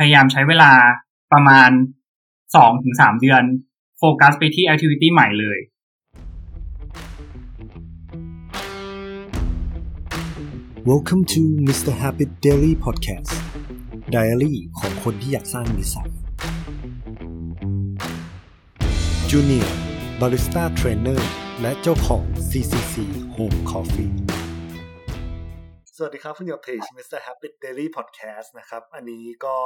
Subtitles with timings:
[0.00, 0.72] พยายามใช้เวลา
[1.32, 1.70] ประมาณ
[2.54, 3.42] สองถึงสามเดือน
[3.98, 5.58] โฟกัสไปที่แอคทิวิตี้ใหม่เลย
[10.90, 11.92] Welcome to Mr.
[12.02, 13.32] Habit Daily Podcast
[14.14, 16.10] Diary ของคนที่อยากสร้างนิสัย
[19.30, 19.70] Junior
[20.20, 21.20] Barista Trainer
[21.60, 22.94] และเจ้าของ CCC
[23.34, 24.12] Home Coffee
[26.00, 27.20] สวัสดีครับ คุณอยู่กับเพจ Mr.
[27.26, 29.56] Habit Daily Podcast นะครับ อันนี้ก็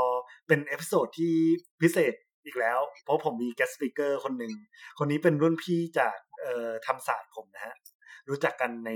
[0.48, 1.34] เป็น episode ที่
[1.82, 2.14] พิเศษ
[2.44, 4.52] อีกแล้ว เพราะผมมี guest speaker คนหนึ่ง
[4.98, 7.74] คนนี้เป็นรุ่นพี่จากเอ่อธรรมศาสตร์ผมนะฮะ
[8.28, 8.92] รู้จักกันใน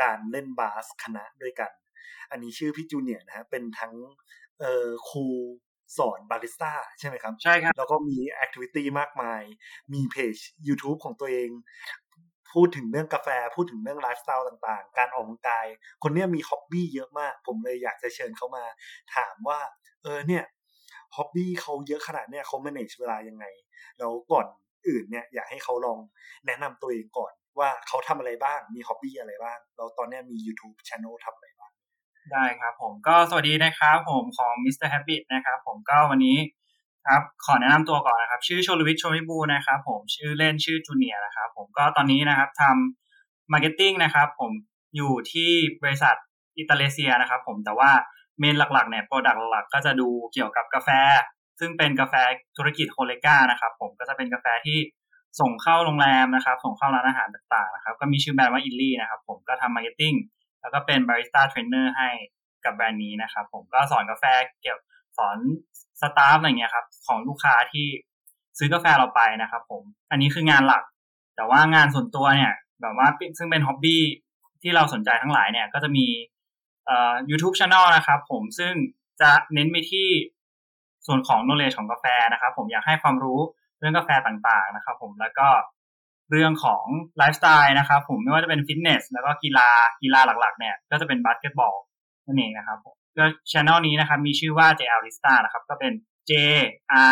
[0.00, 1.70] การเล่นบาสคณะด้วยกัน
[2.30, 3.94] อันนี้ชื่อพี่จูเนียร์นะฮะ เป็นทั้ง
[4.60, 5.26] เอ่อครู
[5.98, 9.42] สอนบาริสต้าใช่ไหมครับ ใช่ครับ แล้วก็มี activity มากมาย
[9.92, 10.36] มีเพจ
[10.68, 11.50] YouTube ของตัวเอง
[12.54, 15.66] พูดถึงเรื่องกาแฟพูดถึงเรื่องไลฟ์สไตล์ต่างๆ การออกกำลังกาย
[16.02, 18.64] คนเนี้ยมีฮ็อบบี้เยอะมาก ผมเลยอยากจะเชิญเขามา
[19.14, 19.58] ถามว่า
[20.02, 20.44] เออเนี่ย
[21.16, 23.44] ฮ็อบบี้เขาเยอะขนาดเนี้ยเขา manage เวลายังไง
[23.98, 24.46] แล้วก่อน
[24.88, 25.98] อื่นเนี่ยอยากให้เขาลอง
[26.46, 31.72] แนะนำตัวเองก่อนว่าเขาทำอะไรบ้าง มีฮ็อบบี้อะไรบ้างแล้วตอนเนี้ยมี YouTube Channel ทำอะไรบ้าง
[32.32, 34.88] ได้ครับผมก็สวัสดีนะครับผมของ Mr.
[34.92, 36.36] Habit นะครับผมก็วันนี้
[37.10, 42.62] ครับขอแนะนำตัวก่อนนะครับ ชื่อชลวิทย์ชลวิบูนะครับ ผมชื่อเล่นชื่อจูเนียนะครับ ผมก็ตอนนี้นะครับท
[43.08, 44.52] ทำ marketing นะครับ ผม
[44.96, 45.50] อยู่ที่
[45.82, 46.14] บริษัท
[46.58, 47.90] อิตัลเอเชียนะครับ ผมแต่ว่า
[48.38, 50.88] main หลักๆเนี่ย product หลักก็จะดูเกี่ยวกับกาแฟ
[51.58, 52.14] ซึ่งเป็นกาแฟ
[52.56, 54.78] ธุรกิจ HoReCa นะครับ ผมก็จะเป็นกาแฟที่
[55.40, 60.14] ส่งเข้าโรงแรมนะครับ ส่งเข้าร้านอาหารต่างๆนะครับ ก็มีชื่อแบรนด์ว่าอิลลี่นะครับ ผมก็ทำ marketing
[60.60, 62.08] แล้วก็เป็นบาริสต้าเทรนเนอร์ให้
[62.64, 64.24] กับแบรนด์นี้นะครับ ผมก็สอนกาแฟ
[64.60, 64.78] เกี่ยว
[65.18, 65.38] สอน
[66.00, 67.86] staff อะไรเงี้ยครับ ของลูกค้าที่
[68.58, 70.82] ซื้อกาแฟเราไปนะครับผม อันนี้คืองานหลัก
[71.36, 74.02] แต่ว่างานส่วนตัวเนี่ย แบบว่าซึ่งเป็น hobby
[74.62, 76.06] ที่เราสนใจทั้งหลายเนี่ย ก็จะมี
[76.86, 78.72] เอ่อ YouTube Channel นะครับ ผมซึ่ง
[79.20, 80.08] จะเน้นไปที่
[81.06, 83.40] ส่วนของ knowledge ของกาแฟนะครับ ผมอยากให้ความรู้
[83.78, 85.48] เรื่องกาแฟต่างๆนะครับ ผมแล้วก็
[86.30, 86.84] เรื่องของ
[87.18, 89.68] ไลฟ์สไตล์นะครับ ผมไม่ว่าจะเป็นฟิตเนสแล้วก็กีฬา
[90.02, 91.74] กีฬาหลักๆ เนี่ย ก็จะเป็นบาสเกตบอล
[92.26, 95.92] นั่นเองนะครับผม ก็ channel นี้นะครับ มีชื่อว่า JL Barista นะครับ ก็เป็น
[96.30, 96.32] J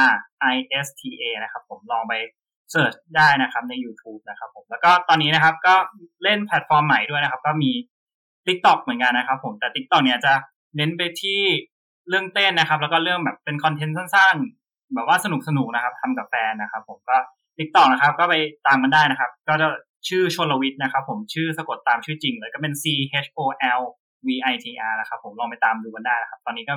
[0.04, 0.08] R
[0.54, 2.14] I S T A นะครับ ผมลองไป
[2.70, 5.74] เสิร์ชได้นะครับใน YouTube นะครับผมแล้วก็ตอนนี้นะครับก็
[6.22, 7.70] เล่นแพลตฟอร์มใหม่ด้วยนะครับ ก็มี
[8.46, 10.32] TikTok เหมือนกันนะครับ ผมแต่ TikTok เนี่ยจะ
[10.76, 11.40] เน้นไปที่
[12.08, 15.26] เรื่องเต้นนะครับ แล้วก็เรื่องแบบเป็นคอนเทนต์สั้นๆ แบบว่าส
[15.56, 17.16] นุกๆนะครับทำกับแฟนนะครับ ผมก็
[17.58, 18.34] TikTok นะครับ ก็ไป
[18.66, 19.68] ตามมันได้นะครับ ก็จะ
[20.08, 22.84] ชื่อชลวิทย์นะครับ ผมชื่อสะกดตามชื่อจริงเลยก็เป็น C
[23.24, 23.40] H O
[23.78, 23.82] L
[24.26, 26.74] V I T R นะครับผมลองไปตามดูกันได้นะครับ ตอนนี้ก็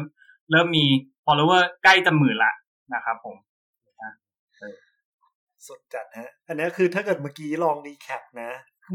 [0.51, 0.85] เริ่มมี
[1.25, 2.53] follower ใกล้จะหมื่นละ
[2.93, 3.35] นะครับผม
[5.67, 8.51] สุดจัดฮะ อันนี้คือถ้าเกิดเมื่อกี้ลอง recap นะ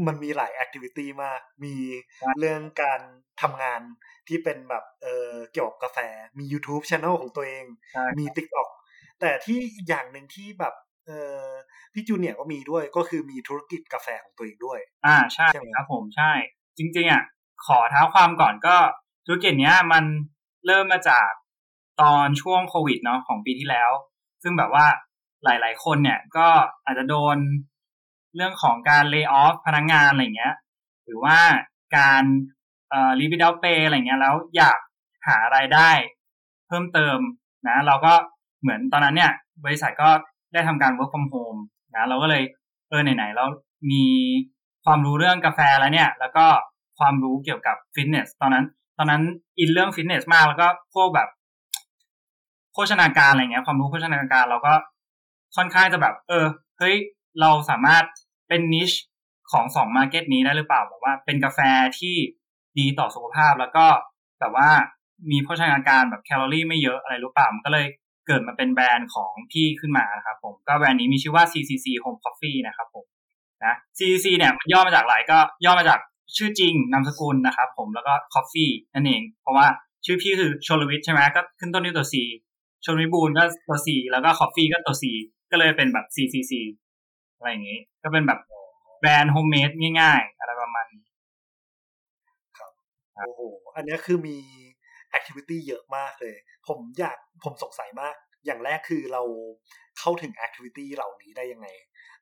[0.07, 1.75] มันมีหลาย activity มาก มี
[2.39, 3.01] เรื่องการ
[3.41, 3.81] ทำงาน
[4.27, 5.99] ที่เป็นแบบเออเกี่ยวกับกาแฟ
[6.37, 8.69] มี YouTube Channel ของตัวเองใช่มี TikTok
[9.21, 10.73] แต่ที่อีกอย่างหนึ่งที่แบบ
[11.05, 11.41] เออ
[11.93, 16.31] พี่จูเนียร์ก็มีด้วยก็คือมีธุรกิจกาแฟของตัวเองด้วย อ่าใช่ใช่ไหมครับผมใช่
[16.77, 17.23] จริง ๆอะ
[17.65, 18.75] ขอเท้าความก่อนก็
[19.25, 20.03] ธุรกิจเนี้ยมัน
[20.65, 21.29] เริ่มมาจาก
[22.01, 23.91] ตอนช่วงโควิดเนาะของปีที่แล้ว
[24.43, 24.85] ซึ่งแบบว่า
[25.43, 26.47] หลาย ๆ คนเนี่ยก็
[26.85, 27.37] อาจจะโดน
[28.35, 30.53] เรื่องของการเลิกออฟพนักงานอะไรเงี้ย
[31.05, 31.37] หรือว่า
[31.97, 32.23] การ
[32.89, 34.79] เอ่อรีวิดเอาเปอะไรเงี้ยแล้วอยาก
[35.27, 35.89] หารายได้
[36.67, 37.17] เพิ่มเติม
[37.67, 38.13] นะ เราก็
[38.61, 39.31] เหมือนตอนนั้นเนี่ย
[39.65, 40.09] บริษัทก็
[40.53, 41.59] ได้ทำการ work from home
[41.95, 42.43] นะ เราก็เลย
[42.89, 43.45] เออไหนๆเรา
[43.91, 44.03] มี
[44.85, 46.45] ความรู้เรื่องกาแฟแล้วเนี่ย แล้วก็
[46.97, 48.65] ความรู้เกี่ยวกับฟิตเนสตอนนั้น
[48.97, 49.23] ตอนนั้น
[49.59, 51.29] อินเรื่องฟิตเนสมากแล้วก็พวกแบบ
[52.73, 54.73] โภชนาการอะไรเงี้ย ความรู้โภชนาการเราก็
[55.55, 56.45] ค่อนข้างจะแบบ เออ
[56.79, 56.95] เฮ้ย
[57.41, 58.03] เราสามารถ
[58.47, 58.91] เป็น niche
[59.51, 61.59] ของสอง market นี้ได้หรือเปล่าแบบว่า เป็นกาแฟ
[61.99, 62.15] ที่
[62.79, 63.85] ดีต่อสุขภาพแล้วก็
[64.39, 64.69] แบบว่า
[65.31, 67.87] มีโภชนาการแบบแคลอรี่ไม่เยอะอะไรหรือเปล่ามันก็เลย
[68.27, 73.05] เกิดมาเป็นแบรนด์ของพี่ขึ้นมานะครับผมก็แบรนด์นี้มีชื่อว่า CCC Home Coffee นะครับผม
[73.65, 75.99] นะ CCC เนี่ยมันย่อมาจากอะไรก็ย่อมาจาก
[76.35, 79.67] ชื่อจริงนามสกุลนะครับผมแล้วก็ Coffee นั่นเอง เพราะว่า
[80.05, 82.15] ชื่อพี่คือชลวิทใช่ไหมก็ขึ้นต้นด้วยตัว C
[82.85, 85.03] ชลวิบูลก็ตัว C แล้วก็ Coffee ก็ตัว C
[85.51, 86.53] ก็เลยเป็นแบบ CCC
[87.37, 88.39] อะไรอย่างงี้ก็เป็นแบบ
[88.99, 91.05] แบรนด์โฮมเมดง่ายๆ อะไรประมาณนี้
[92.57, 92.71] ครับ
[93.15, 93.41] โอ้โห
[93.75, 94.37] อันนี้คือมี
[95.09, 96.35] activity เยอะมากเลย
[96.67, 98.15] ผมอยากผมสงสัยมาก
[98.45, 99.23] อย่างแรกคือเรา
[99.99, 101.67] เข้าถึง activity เหล่านี้ได้ยังไง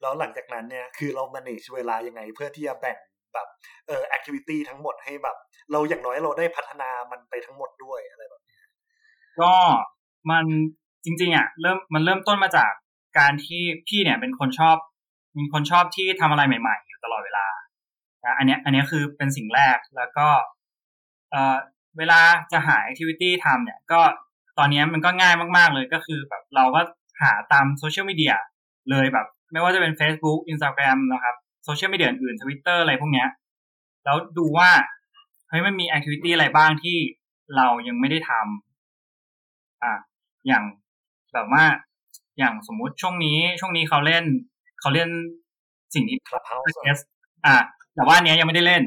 [0.01, 2.97] แล้วหลังจากนั้นเนี่ยคือเรา manage เวลายังไง เพื่อที่จะแบ่ง
[3.35, 3.47] แบบ
[3.87, 5.37] เอ่อ activity ทั้งหมดให้แบบ
[5.71, 8.61] เราอย่างน้อยเราได้พัฒนามันไปทั้งหมดด้วยอะไรแบบนี้
[9.41, 9.53] ก็
[10.29, 10.45] มัน
[11.05, 12.71] จริง ๆอะเริ่มมันเริ่มต้นมาจาก
[13.19, 14.77] การที่พี่เนี่ยเป็นคนชอบ
[15.37, 17.45] มีคนชอบที่ทำอะไรใหม่ๆ อยู่ตลอดเวลา
[18.25, 20.27] นะอันเนี้ยอันเนี้ยคือเป็นสิ่งแรกแล้วก็
[21.31, 21.57] เอ่อ
[21.97, 22.19] เวลา
[22.51, 23.99] จะหา activity ทำเนี่ย ก็
[24.57, 26.81] ตอนนี้มันก็ง่ายมาก ๆ เลยก็คือแบบเราก็
[27.21, 28.33] หาตามโซเชียลมีเดีย
[28.91, 31.35] เลยแบบ ไม่ว่าจะเป็น Facebook Instagram นะครับ
[31.65, 33.29] โซเชียลมีเดียอื่น Twitter อะไรพวกเนี้ย
[34.05, 34.69] แล้วดูว่า
[35.49, 36.97] เฮ้ยมันมี activity อะไรบ้างที่
[37.55, 39.93] เรายังไม่ได้ทำอะ
[40.47, 40.63] อย่าง
[41.33, 41.63] แบบว่า
[42.37, 44.23] อย่างสมมุติช่วงนี้ช่วงนี้เขาเล่น
[44.79, 45.09] เขาเล่น
[45.95, 46.79] สิ่งที่ Clubhouse
[47.45, 47.57] อะ
[47.95, 48.83] แต่ว่าอันเนี้ยยังไม่ได้เล่น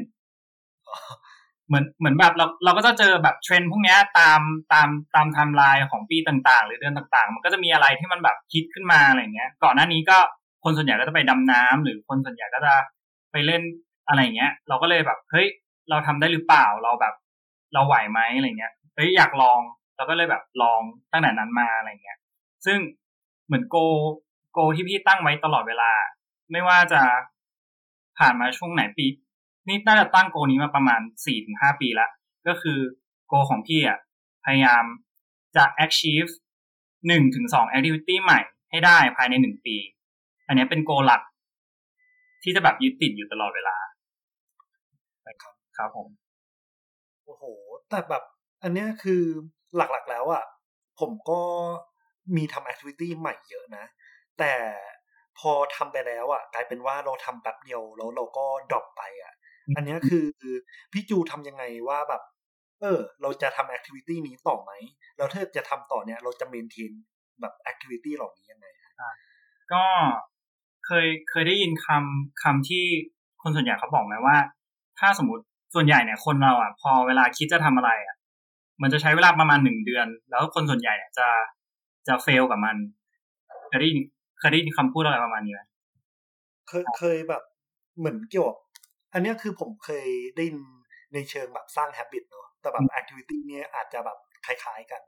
[1.67, 4.41] เหมือนเหมือนแบบเราเราก็จะเจอแบบเทรนด์พวกเนี้ยตาม
[4.73, 10.17] ตามตามไทม์ไลน์ของปีต่างๆ หรือเดือนต่างๆ มันก็จะมีอะไรที่มันแบบคิดขึ้นมาอะไรเงี้ย ก่อนหน้านี้ก็
[10.63, 12.73] คนส่วนใหญ่ก็จะไปดำน้ำหรือคนส่วนใหญ่ก็จะ
[13.31, 13.61] ไปเล่น
[14.07, 15.47] อะไรเงี้ย เราก็เลยแบบเฮ้ย
[15.89, 17.13] เราทำได้หรือเปล่าเราแบบ
[17.73, 19.59] เราไหวไหมอะไรเงี้ยเฮ้ยอยากลอง
[19.95, 22.17] เราก็เลยแบบลองตั้งแต่นั้นมาอะไรเงี้ย
[22.65, 22.79] ซึ่ง
[23.45, 23.77] เหมือนโก
[24.53, 25.91] โกที่พี่ตั้งไว้ตลอดเวลา
[26.51, 27.01] ไม่ว่าจะ
[28.17, 29.05] ผ่านมาช่วงไหนปี
[29.67, 32.07] นี่น่าจะตั้งโกนี้มาประมาณสี่ถึงห้าปีละ
[32.47, 32.79] ก็คือ
[33.27, 33.99] โกของพี่อะ
[34.45, 34.83] พยายาม
[35.55, 36.31] จะ achieve
[37.07, 38.39] หนึ่งถึงสอง activity ใหม่
[38.71, 39.75] ให้ได้ภายในหนึ่งปี
[40.49, 41.21] อันนี้เป็นโกหลัก
[42.43, 43.75] ที่จะแบบยึดติดอยู่ตลอดเวลา
[45.41, 46.09] ครับครับผม
[47.25, 47.43] โอ้โห
[47.89, 48.23] แต่แบบ
[48.63, 49.23] อันเนี้ยคือ
[49.75, 50.43] หลักๆแล้วอะ
[50.99, 51.41] ผมก็
[52.35, 53.85] มีทำ activity ใหม่เยอะนะ
[54.39, 54.53] แต่
[55.39, 59.33] พอทำไปแล้วอะ กลายเป็นว่าเราทำแป๊บเดียวแล้วเราก็ drop ไปอะ
[59.75, 60.25] อันเนี้ยคือ
[60.93, 62.21] พี่จูทำยังไงว่าแบบ
[62.81, 64.71] เออ เราจะทำ activity นี้ต่อไหม
[65.17, 66.91] แล้วถ้าจะทำต่อเนี้ยเราจะ maintain
[67.41, 68.67] แบบ activity เหล่านี้ยังไง
[69.73, 69.83] ก็
[70.89, 72.83] เคยเคยได้ยินคำคำที่
[73.41, 74.37] คนส่วนใหญ่เขาบอกไหมว่า
[74.99, 75.43] ถ้าสมมติ
[75.75, 78.15] ส่วนใหญ่เนี่ยคนเราอะ พอเวลาคิดจะทำอะไรอะ
[78.81, 81.27] มันจะใช้เวลาประมาณหนึ่งเดือน แล้วคนส่วนใหญ่เนี่ยจะ
[82.07, 82.75] จะ fail กับมัน
[83.67, 83.99] เคยได้ยิน
[84.39, 85.61] เคยได้ยินคำพูดอะไรประมาณนี้ไหม
[86.67, 87.43] เคยเคยแบบ
[87.97, 88.57] เหมือนเกี่ยวกับ
[89.13, 90.59] อันเนี้ยคือผมเคยได้ยิน
[91.13, 95.01] ในเชิงแบบสร้าง habit เนอะแต่แบบ activity เนี้ยอาจจะแบบคล้ายๆกัน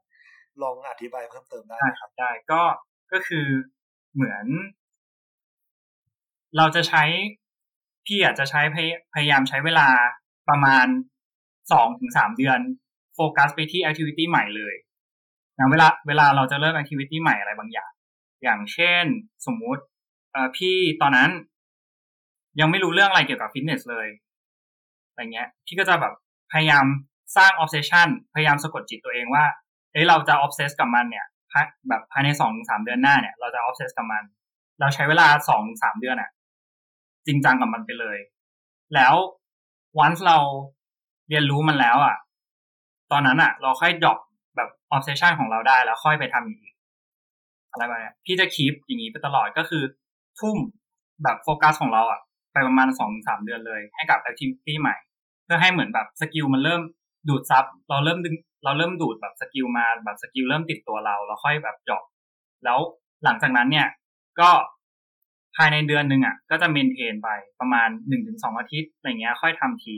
[0.61, 2.61] ลองอธิบายเพิ่มเติมได้ได้ครับได้ก็
[3.11, 3.47] ก็คือ
[4.13, 4.45] เหมือน
[6.57, 7.03] เราจะใช้
[8.05, 9.87] พี่อาจจะใช้พยพยายามใช้เวลา
[10.49, 10.87] ประมาณ
[11.71, 12.59] สองถึงสามเดือน
[13.15, 14.73] โฟกัสไปที่ activity ใหม่เลย
[15.57, 17.91] นะเวลาเวลาเราจะเริ่ม activity ใหม่อะไรบางอย่าง
[18.43, 19.05] อย่างเช่น
[19.45, 19.83] สมมุติ
[20.31, 21.29] เออพี่ตอนนั้น
[22.59, 24.07] ยังไม่รู้เรื่องอะไรเกี่ยวกับฟิตเนสเลย
[25.09, 26.13] อะไรเงี้ย พี่ก็จะแบบ
[26.51, 26.85] พยายาม
[27.37, 29.45] สร้าง obsession พยายามสะกดจิตตัวเองว่า
[29.91, 31.25] เอ้ยเราจะ obsess กับมันเนี่ย
[31.89, 34.23] แบบภายในสองสามเดือนหน้าเนี่ยเราจะ obsess กับมัน
[34.79, 36.29] เราใช้เวลาสองสามเดือนอะ
[37.27, 38.17] จริงจังกับมันไปเลย
[38.95, 39.13] แล้ว
[40.03, 40.37] once เรา
[41.29, 42.15] เรียนรู้มันแล้วอะ
[43.11, 44.17] ตอนนั้นอะเราค่อยดรอป
[44.55, 46.75] แบบ obsession ของเราได้แล้วค่อยไปทำอย่างอื่น
[47.71, 49.83] อะไรแบบนี้พี่จะคีปอย่างนี้ไปตลอดก็คือ
[50.39, 50.57] ทุ่ม
[51.23, 52.19] แบบโฟกัสของเราอะ
[52.53, 54.95] ไปประมาณสองสามเดือนเลย ให้กับ activity ใหม่
[55.43, 56.81] เพื่อให้เหมือนแบบ skill มันเริ่ม
[57.29, 62.03] ดูดซับเราเริ่มดึงเราเริ่มดูดแบบ skill มาแบบ skill เริ่มติดตัวเรา เราค่อยแบบ drop
[62.63, 62.79] แล้ว
[63.23, 63.87] หลังจากนั้นเนี่ย
[64.39, 64.49] ก็
[65.55, 69.95] ภายในเดือนหนึ่งอะ ก็จะ maintain ไปประมาณหนึ่งถึงสองอาทิตย์อะไรเงี้ย ค่อยทำที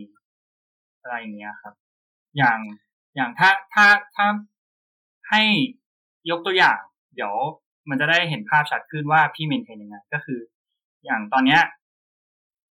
[1.01, 1.73] อะไรอย่างเงี้ยครับ
[2.37, 2.59] อย่าง
[3.15, 3.85] อย่างถ้าถ้า
[4.15, 4.27] ถ้า
[5.29, 5.41] ให้
[6.29, 6.79] ยกตัวอย่าง
[7.15, 7.33] เดี๋ยว
[7.89, 10.39] มันจะได้เห็นภาพชัดขึ้นว่าพี่ maintain ยังไงก็คือ
[11.05, 11.61] อย่างตอนเนี้ย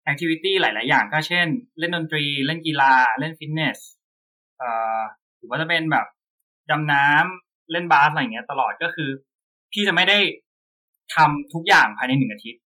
[0.04, 1.46] แอคทิวิตี้หลาย ๆ อย่างก็เช่น
[1.78, 3.78] เล่นดนตรี เล่นกีฬา เล่นฟิตเนส
[4.58, 5.00] เอ่อ
[5.36, 6.06] หรือว่าจะเป็นแบบ
[6.70, 9.10] ดำน้ำเล่นบาสอะไรเงี้ย ตลอดก็คือ
[9.72, 10.18] พี่จะไม่ได้
[11.14, 12.62] ทำทุกอย่างภายในหนึ่งอาทิตย์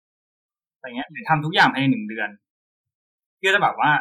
[0.82, 2.30] อะไรเงี้ยหรือทำทุกอย่างภายในหนึ่งเดือน
[3.38, 3.92] เพี่ก็จะแบบว่า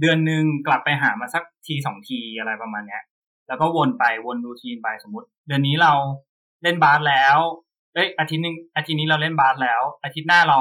[0.00, 3.02] เดือนหนึ่งกลับไปหามาสักทีสองทีอะไรประมาณเนี้ย
[3.48, 5.92] แล้วก็วนไปวนรูทีนไปสมมติ เดือนนี้เรา
[6.62, 7.36] เล่นบาสแล้ว
[7.94, 10.58] เอ้ยอาทิตย์นึงอาทิตย์นี้เราเล่นบาสแล้ว อาทิตย์หน้าเรา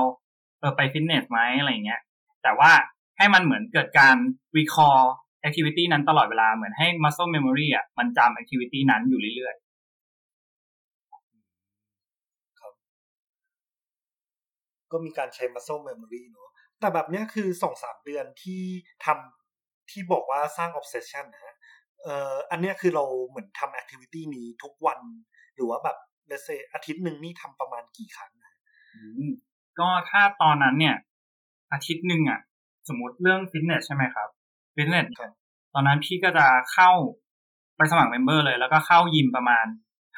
[0.60, 2.02] เออไปฟิตเนสไหมอะไรเงี้ย
[2.44, 2.72] แต่ว่า
[3.18, 4.16] ให้มันเหมือนเกิดการ
[4.58, 5.02] recall
[5.48, 9.56] activity นั้นตลอดเวลาเหมือนให้ muscle memory อะมันจำ activity นั้นอยู่เรื่อย
[14.92, 16.50] ก็มีการใช้ muscle memory เนอะ
[16.80, 18.64] แต่แบบเนี้ยคือสองสามเดือนที่
[19.06, 21.56] ทำที่บอกว่าสร้าง obsession นะฮะ
[22.04, 25.00] เอ่ออันเนี้ยคือเราเหมือนทำ activity นี้ทุกวัน
[25.56, 25.98] หรือว่าแบบ
[26.30, 29.34] let's say อาทิตย์หนึ่งนี่ทำประมาณกี่ครั้งนะๆอืม
[29.80, 30.96] ก็ถ้าตอนนั้นเนี่ย
[31.74, 32.40] อาทิตย์หนึ่งอะ
[32.90, 34.30] สมมติเรื่องฟิตเนสใช่ไหมครับ
[34.76, 35.32] ฟิตเนสครับ
[35.74, 36.92] ตอนนั้นพี่ก็จะเข้า
[37.78, 39.66] ไปสมัคร member เลย แล้วก็เข้ายิมประมาณ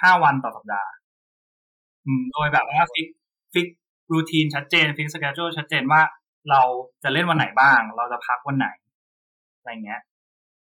[0.01, 0.91] ห้าวันต่อสัปดาห์
[2.05, 3.07] อืมโดยแบบว่า fix
[3.53, 3.67] fix
[4.13, 6.01] routine ชัดเจน fix schedule ชัดเจนว่า
[6.49, 6.61] เรา
[7.03, 8.67] จะเล่นวันไหนบ้าง เราจะพักวันไหน
[9.57, 10.01] อะไรเงี้ย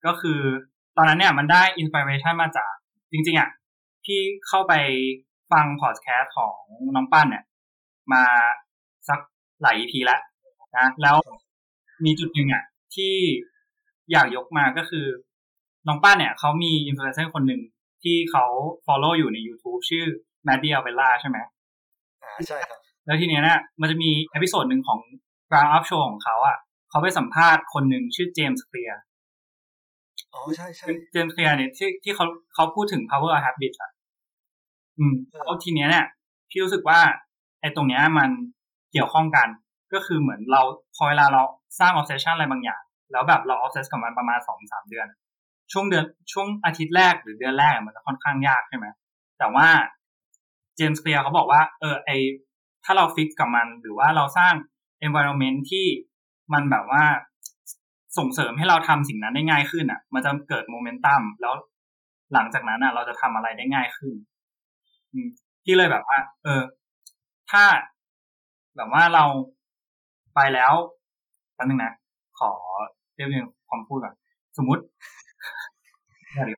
[0.05, 0.39] ก็คือ
[0.97, 2.73] ตอนนั้นเนี่ยมันได้ inspiration มาจาก
[3.11, 3.49] จริง ๆอะ
[4.05, 4.73] พี่เข้าไป
[5.51, 6.55] ฟังพอดแคสต์ของ
[6.95, 7.43] น้องปั้นเนี่ย
[8.13, 8.23] มา
[9.09, 9.19] สัก
[9.61, 10.21] หลาย EP แล้ว
[10.77, 11.17] นะแล้ว
[12.05, 12.63] มีจุดหนึ่งอะ
[12.95, 13.15] ที่
[14.11, 15.05] อยากยกมาก็คือ
[15.87, 17.61] น้องปั้นเนี่ยเขามีอินฟลูเอนเซอร์คนหนึ่ง
[18.03, 18.45] ที่ที่เขา
[18.85, 20.05] follow อยู่ใน YouTube ชื่อ
[20.47, 21.37] m a d d i a v e l l a ใช่ไหม
[22.23, 24.99] อ่าใช่ครับ แล้วทีเนี้ยเนี่ยมันจะมี episode หนึ่งของ
[25.49, 26.57] Ground Up Show ของเขาอะ
[26.89, 28.99] เขาไปสัมภาษณ์คนหนึ่งชื่อเจมส์เคลียร์
[30.33, 33.91] อ๋อใช่ใช่เจมส์เคลียร์เนี่ยที่ที่เขาเขาพูดถึง power of habit อะ
[34.99, 36.05] อืมเออแล้วทีเนี้ยเนี่ย
[36.49, 36.99] พี่รู้สึกว่า
[37.61, 38.29] ไอ้ตรงเนี้ยมัน
[38.91, 39.47] เกี่ยวข้องกัน
[39.93, 40.61] ก็คือเหมือนเรา
[40.95, 41.43] พอเวลาเรา
[41.79, 45.07] สร้าง obsession อะไรบางอย่าง แล้วแบบเรา obsess กับมันประมาณสองสามเดือน
[45.71, 48.85] ช่วงเดือนช่วงอาทิตย์แรกหรือเดือนแรกมันจะค่อนข้างยากใช่ไหม
[49.39, 49.67] แต่ว่า
[50.75, 52.11] เจมส์เคลียร์เขาบอกว่าเออไอ
[52.89, 54.53] ถ้าเรา fix กับมัน หรือว่าเราสร้าง
[55.07, 55.85] environment ที่
[56.53, 57.03] มันแบบว่า
[58.17, 61.53] ส่งเสริมให้เราทำสิ่งนั้นได้ง่ายขึ้นอะ มันจะเกิดโมเมนตัมแล้ว
[62.33, 64.15] หลังจากนั้นอะ เราจะทำอะไรได้ง่ายขึ้น
[65.13, 65.27] อืม
[65.65, 66.61] ที่เลยแบบว่า เออ
[67.51, 67.63] ถ้า
[68.75, 69.25] แบบว่าเรา
[70.35, 70.73] ไปแล้ว
[71.55, 71.93] แป๊บนึงนะ
[72.39, 72.51] ขอ
[73.15, 74.15] เรียบเรียงความพูดก่อน
[74.57, 74.83] สมมุติ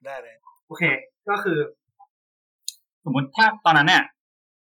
[0.06, 0.34] ได้เลย
[0.66, 0.82] โอเค
[1.28, 1.58] ก็คือ
[3.04, 4.02] สมมุติถ้าตอนนั้นเนี่ย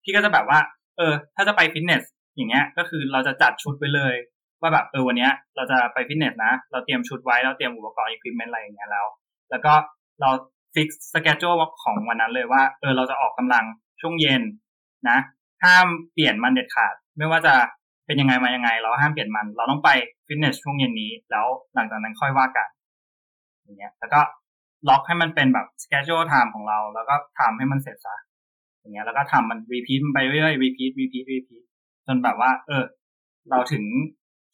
[0.03, 0.59] พี่ก็จะแบบว่า
[0.97, 2.03] เออ ถ้าจะไปฟิตเนส
[2.35, 4.15] อย่างเงี้ย ก็คือเราจะจัดชุดไว้เลย
[4.61, 9.05] ว่าแบบเออวันเนี้ย เราจะไปฟิตเนสนะ เราเตรียมชุดไว้เราเตรียมอุปกรณ์อุปกรณ์อะไรอย่างเงี้ยแล้ว
[9.49, 9.73] แล้วก็
[10.21, 10.29] เรา
[10.73, 11.49] ฟิกสเกจ u
[11.83, 13.65] ของวันนั้นเลยว่าเออเราจะออกกำลัง
[14.01, 14.41] ช่วงเย็น
[15.09, 15.17] นะ
[15.63, 17.53] ห้ามเปลี่ยนมันเด็ดขาด ไม่ว่าจะ
[18.05, 19.89] เป็นยังไงมายังไง เราห้ามเปลี่ยนมัน เราต้องไป
[20.27, 22.67] ฟิตเนสช่วงเย็นนี้ แล้วหลังจากนั้นค่อยว่ากัน
[23.63, 24.21] อย่างเงี้ย แล้วก็
[24.89, 28.15] ล็อกให้มันเป็นแบบ schedule time ของเรา แล้วก็ทำให้มันเสร็จซะ
[28.85, 31.63] อย่างเงี้ยแล้วก็ทำมัน repeat มันไปเรื่อยๆ repeat repeat repeat
[32.07, 32.83] จนแบบว่า เออ
[33.49, 33.83] เราถึง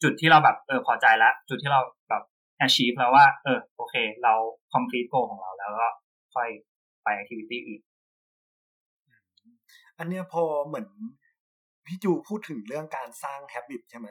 [0.02, 2.22] จุดที่เราแบบเออพอใจแล้วจุดที่เราแบบ
[2.66, 4.34] achieve แล้วว่า เออ โอเค เรา
[4.74, 5.88] complete goal ของเราแล้วก็
[6.34, 6.48] ค่อย
[7.04, 7.82] ไป activity อื่น
[9.98, 10.86] อันเนี้ยพอเหมือน
[11.86, 14.06] พี่จูพูดถึงเรื่องการสร้าง habit ใช่ไหม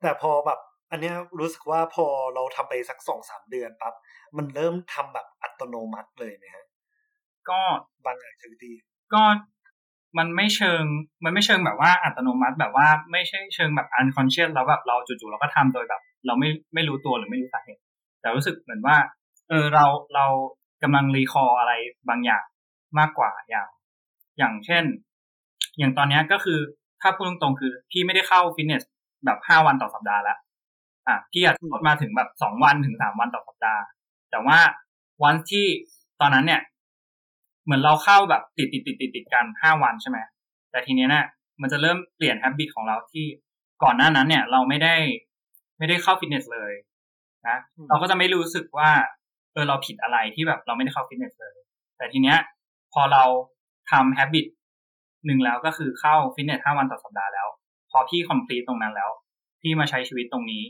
[0.00, 3.94] แต่พอแบบอันเนี้ยรู้สึกว่าพอเราทำไปสักสองสามเดือนปั๊บ
[4.36, 6.66] มันเริ่มทำแบบอัตโนมัติเลยไหมฮะ
[7.50, 7.60] ก็
[8.04, 8.72] บาง activity
[9.14, 9.22] ก็
[10.18, 10.82] มันไม่เชิง
[11.24, 17.82] มันไม่เชิงแบบว่าอัตโนมัติแบบว่าไม่ใช่เชิงแบบ unconscious แล้วแบบเราจู่ๆเราก็ทำโดยแบบ เราไม่ไม่รู้ตัวหรือไม่รู้สาเหตุ
[18.20, 18.96] แต่รู้สึกเหมือนว่า
[19.48, 20.26] เออเราเรา
[20.82, 21.72] กำลังรีคออะไร
[22.08, 22.44] บางอย่าง
[22.98, 23.68] มากกว่าอย่าง
[24.38, 24.84] อย่างเช่น
[25.78, 26.60] อย่างตอนนี้ก็คือ
[27.02, 28.82] ถ้าพูดตรงๆคือพี่ไม่ได้เข้าฟิตเนส
[29.24, 30.38] แบบห้าวันต่อสัปดาห์แล้ว
[31.08, 33.82] อะพี่อาจจะลดมาถึงแบบสองวันถึงสามวันต่อสัปดาห์
[34.30, 34.58] แต่ว่า
[35.24, 35.66] วันที่
[36.20, 36.60] ตอนนั้นเนี่ย
[37.64, 40.18] เหมือนเราเข้าแบบติดติดติดติดติดกันห้าวันใช่ไหม
[40.70, 41.24] แต่ทีเนี้ยเนี่ย
[41.60, 43.24] มันจะเริ่มเปลี่ยน h ฮบิตของเราที่
[43.82, 44.96] ก่อนหน้านั้นเนี่ย เราไม่ได้
[45.78, 46.72] ไม่ได้เข้าฟิตเนสเลย
[47.48, 48.90] นะอืมเราก็จะไม่รู้สึกว่า
[49.52, 51.56] เออเราผิดอะไรที่แบบเราไม่ได้เข้าฟิตเนสเลย
[51.96, 52.38] แต่ทีเนี้ย
[52.92, 53.24] พอเรา
[53.90, 54.46] ทำ h ฮบิต
[55.26, 57.48] หนึ่งแล้วก็คือเข้าฟิตเนสห้าวันต่อสัปดาห์แล้ว
[57.90, 59.10] พอพี่คอมพลีตตรงนั้นแล้ว
[59.62, 60.62] พี่มาใช้ชีวิตตรงนี้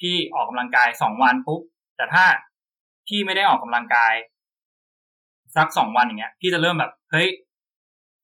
[0.00, 1.60] พี่ออกกำลังกายสองวันปุ๊บ
[1.96, 2.24] แต่ถ้า
[3.06, 4.14] พี่ไม่ได้ออกกำลังกาย
[5.56, 7.28] สักสองวันอย่างเงี้ยพี่จะเริ่มแบบเฮ้ย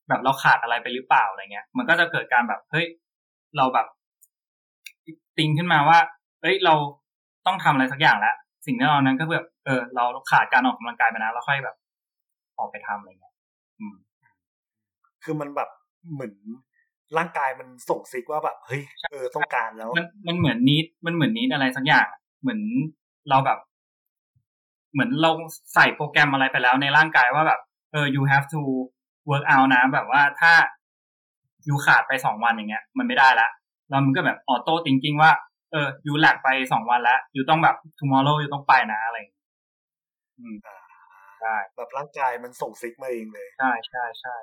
[0.09, 2.85] แบบเราขาดอะไรไปหรือเปล่าอะไรเงี้ย มันก็จะเกิดการแบบเฮ้ย
[3.57, 3.87] เราแบบ
[5.37, 5.99] ติงขึ้นมาว่า
[6.41, 6.73] เฮ้ยเรา
[7.45, 8.35] ต้องทำอะไรสักอย่างแล้ว
[8.65, 11.75] สิ่งที่เรานั้นก็แบบเออ เราขาดการออกกำลังกายไปนะเราค่อยแบบ
[12.59, 13.33] ออกไปทำอะไรเงี้ย
[13.79, 13.95] อืม
[15.23, 15.69] คือมันแบบ
[16.13, 16.33] เหมือน
[17.17, 22.59] ร่างกายมันส่งซิกว่าแบบเฮ้ยเออต้องการแล้ว มันมันเหมือนนิดมันเหมือนนิดอะไรสักอย่างอะเหมือน
[23.29, 23.59] เราแบบ
[24.91, 25.31] เหมือนเรา
[25.73, 27.59] ใส่โปรแกรมอะไรไปแล้วในร่างกายว่าแบบ
[27.91, 28.59] เออ you have to
[29.29, 30.53] work out นะ แบบว่าถ้า
[31.67, 33.49] you ขาดไปสองวันอย่างเงี้ย มันไม่ได้ละ
[33.89, 35.31] แล้วมันก็แบบออโต้ thinking ว่า
[35.71, 39.45] เออ you แลกไปสองวันแล้ว you ต้องแบบ tomorrow you ต้องไปนะอะไรอย่างเงี้ย
[40.39, 40.77] อืมอ่า
[41.39, 44.35] ใช่แบบร่างกายมันส่งซิกมาเองเลย ใช่ใช่ใช่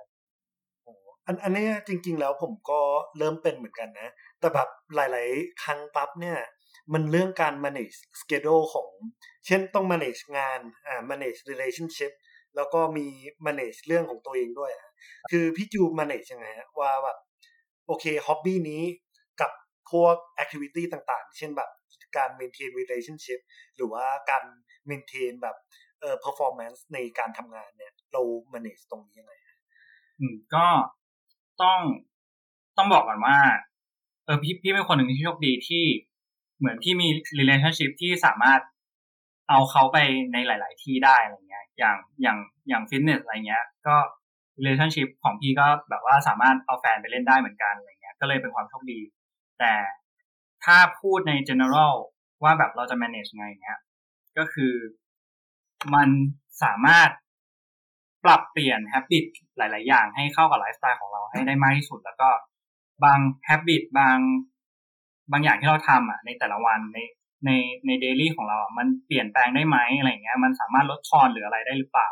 [1.26, 2.80] อันอันเนี้ยจริง ๆ แล้วผมก็
[3.18, 4.08] เริ่มเป็นเหมือนกันนะ
[4.40, 6.38] แต่แบบหลาย ๆ ครั้งปั๊บเนี่ย
[6.92, 8.88] มันเรื่องการ manage schedule ของ
[9.46, 12.12] เช่นต้อง manage งานอ่า manage relationship
[12.56, 13.06] แล้วก็มี
[13.46, 14.72] manage เรื่องของตัวเองด้วย
[15.30, 17.18] คือพี่จู manage ยังไงฮะว่าแบบ
[17.86, 18.82] โอเค hobby นี้
[19.40, 19.50] กับ
[19.90, 21.70] พวก activity ต่างๆ เช่นแบบ
[22.16, 23.40] การ maintain relationship
[23.76, 24.44] หรือว่าการ
[24.90, 25.56] maintain แบบ
[26.00, 28.22] เอ่อ performance ในการทำงานเนี่ย เรา
[28.54, 29.32] manage ตรงนี้ยังไง
[30.20, 30.66] อืมก็
[31.62, 31.80] ต้อง
[32.76, 33.38] ต้องบอกก่อนว่า
[34.24, 35.84] เออพี่พี่เป็นคนหนึ่งที่โชคดีที่
[36.58, 38.60] เหมือนพี่มี relationship ที่สามารถ
[39.48, 39.98] เอาเขาไป
[40.32, 42.38] ในหลาย ๆ ที่ได้อะไรเงี้ย อย่างอย่าง
[42.68, 43.96] อย่างฟิตเนสอะไรเงี้ย ก็
[44.58, 49.00] relationship ของพี่ก็แบบว่าสามารถเอาแฟนไปเล่นได้เหมือนกันอะไรเงี้ย ก็เลยเป็นความโชคดี
[49.58, 49.74] แต่
[50.64, 51.94] ถ้าพูดใน general
[52.42, 53.78] ว่าแบบเราจะ manage ไงเงี้ย
[54.38, 54.74] ก็คือ
[55.94, 56.08] มัน
[56.62, 57.10] สามารถ
[58.24, 59.24] ปรับเปลี่ยน habit
[59.56, 62.30] หลาย ๆ อย่างให้เข้ากับไลฟ์สไตล์ของเราให้ได้มากที่สุด แล้วก็
[63.04, 64.18] บาง habit บาง
[65.32, 66.98] บางอย่างที่เราทำอะในแต่ละวันใน
[67.46, 67.50] ใน
[67.86, 72.10] ในเดลี่ของเราอะมันเปลี่ยนแปลงได้ไหมอะไรเงี้ยมันสามารถลดทอนหรืออะไรได้หรือเปล่า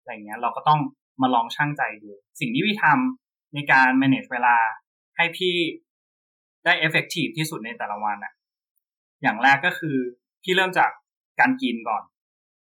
[0.00, 0.80] อะไรเงี้ยเราก็ต้อง
[1.22, 4.56] มาลองช่างใจดู สิ่งที่พี่ทำในการ manage เวลา
[5.16, 5.54] ให้พี่
[6.64, 8.32] ได้ effective ที่สุดในแต่ละวันอะ
[9.22, 9.96] อย่างแรกก็คือ
[10.42, 10.90] พี่เริ่มจาก
[11.40, 12.02] การกินก่อน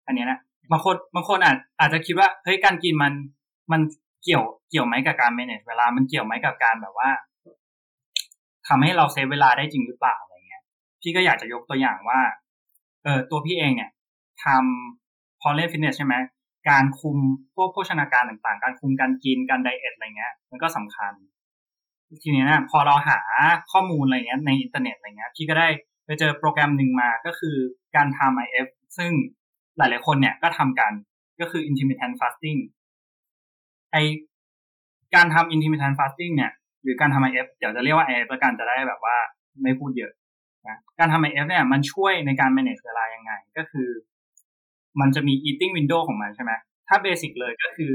[0.07, 0.39] อันนี้นะ
[0.71, 3.13] บางคนบางคนอาจอาจจะคิดว่าเฮ้ยการกินมัน
[3.73, 3.81] มัน
[4.25, 7.11] เกี่ยวเกี่ยวไหมกับการ manage เวลา มันเกี่ยวไหมกับการแบบว่า
[8.69, 10.63] ทำให้เรา save เวลาได้จริงหรือเปล่าอะไรเงี้ย
[11.01, 12.21] พี่ก็อยากจะยกตัวอย่างว่า
[13.05, 13.91] เออตัวพี่เองเนี่ย
[14.45, 16.15] ทำพอเล่นฟิตเนสใช่ไหม
[16.71, 17.19] การคุม
[17.55, 21.13] พวกโภชนาการต่างๆ การคุมการกินการ diet อะไรเงี้ย มันก็สำคัญ
[22.23, 23.19] ทีนี้นะพอเราหา
[23.73, 25.69] ข้อมูลอะไรเงี้ยในอินเทอร์เน็ตอะไรเงี้ยพี่ก็ได้
[26.07, 27.57] ไปเจอโปรแกรมหนึ่งมาก็คือ
[27.97, 28.69] การทำ IF
[28.99, 29.11] ซึ่ง
[29.79, 30.93] หลายๆคนเนี่ยก็ทำกัน
[31.41, 32.61] ก็คือ intermittent fasting
[33.93, 33.97] ไอ
[35.15, 36.53] การทำ intermittent fasting เนี่ย
[36.85, 39.17] หรือการทำ IF เดี๋ยวจะเรียกว่า IF แล้วกันจะได้แบบว่า
[39.63, 40.13] ไม่พูดเยอะ
[40.69, 43.89] นะการทำ IF เนี่ยมันช่วยในการ manage เวลายังไง ก็คือ
[45.01, 46.53] มันจะมี eating window ของมันใช่ไหม
[46.89, 47.93] ถ้าเบสิกเลยก็คือ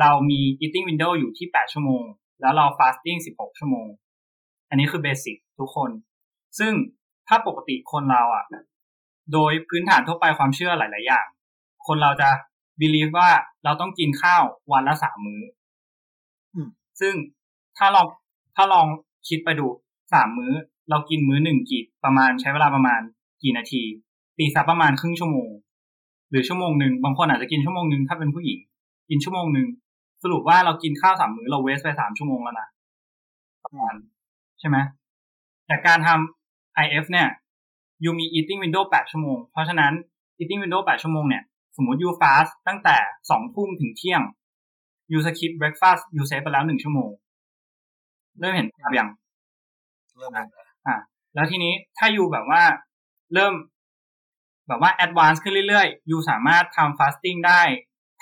[0.00, 2.04] เรามี eating window อยู่ที่ 8 ชั่วโมง
[2.40, 3.88] แล้วเรา fasting 16 ชั่วโมง
[4.68, 5.90] อันนี้คือเบสิกทุกคน
[6.58, 6.72] ซึ่ง
[7.28, 8.44] ถ้าปกติคนเราอะ
[9.32, 11.26] โดยพื้นฐานทั่วไปความเชื่อหลาย ๆ อย่าง
[11.86, 12.28] คนเราจะ
[12.80, 13.30] believe ว่า
[13.64, 15.42] เราต้องกินข้าววันละสามมื้อ
[17.00, 17.14] ซึ่ง
[17.78, 18.06] ถ้าลอง
[18.60, 18.88] ถ้าลอง
[19.28, 19.66] คิดไปดู
[20.12, 20.52] สามมื้อ
[20.90, 23.00] เรากินมื้อหนึ่งกี่ประมาณใช้เวลาประมาณ
[23.42, 23.82] กี่นาที
[24.38, 25.50] ตีสักประมาณครึ่งชั่วโมง
[26.30, 28.58] หรือชั่วโมงหนึ่งบางคนอาจจะกินชั่วโมงหนึ่งถ้าเป็นผู้หญิง
[29.10, 29.68] กินชั่วโมงหนึ่ง
[30.22, 32.68] สรุปว่าเรากินข้าวสามมื้อเราเวสไปสามชั่วโมงแล้วนะ
[33.64, 33.94] ประมาณ
[34.60, 34.76] ใช่ไหม
[35.66, 37.28] แต่การทำ IF เนี่ย
[38.04, 39.92] you มี eating window แปดชั่วโมง เพราะฉะนั้น
[40.38, 41.42] eating window แปดชั่วโมงเนี่ย
[41.76, 42.96] สมมติ you fast ตั้งแต่
[43.30, 44.22] สองทุ่มถึงเที่ยง
[45.12, 47.10] you skip breakfast you save ไปแล้วหนึ่งชั่วโมง
[48.40, 49.08] เริ่มเห็นภาพยัง
[50.18, 50.96] เริ่มเห็นแล้วอ่า
[51.34, 52.62] แล้วทีนี้ถ้า you แบบว่า
[53.34, 53.54] เริ่ม
[54.68, 57.62] แบบว่า advance ขึ้นเรื่อยๆ you สามารถทำ fasting ได้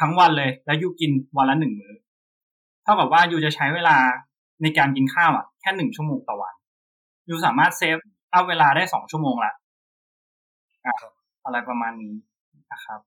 [0.00, 1.94] ทั้งวันเลย แล้ว you กินวันละหนึ่งมื้อ
[2.82, 3.96] เท่ากับว่า you จะใช้เวลา
[4.62, 6.54] ในการกินข้าวอะแค่หนึ่งชั่วโมงต่อวัน
[7.28, 7.96] ยูสามารถเซฟ
[8.30, 9.52] เอาเวลาได้สองชั่วโมงละ
[10.84, 10.94] อะ
[11.44, 12.14] อะไรประมาณนี้
[12.72, 13.00] นะครับ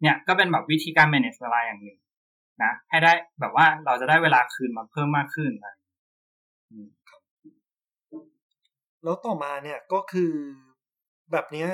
[0.00, 1.98] เนี่ยก็เป็นแบบวิธีการ manage เวลาอย่างหนึ่ง
[2.62, 5.81] นะ ให้ได้แบบว่าเราจะได้เวลาคืนมาเพิ่มมากขึ้นอะไรอืม
[9.04, 10.32] แล้วต่อมาเนี่ยก็คือ
[11.32, 11.68] แบบเนี้ย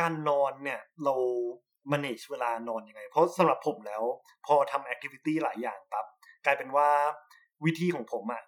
[0.00, 1.14] การนอนเนี่ยเรา
[1.92, 4.02] manage เวลานอนยังไง เพราะสำหรับผมแล้ว
[4.46, 6.06] พอทำ activity หลายอย่างปั๊บ
[6.44, 6.88] กลายเป็นว่า
[7.64, 8.42] วิธีของผมอะ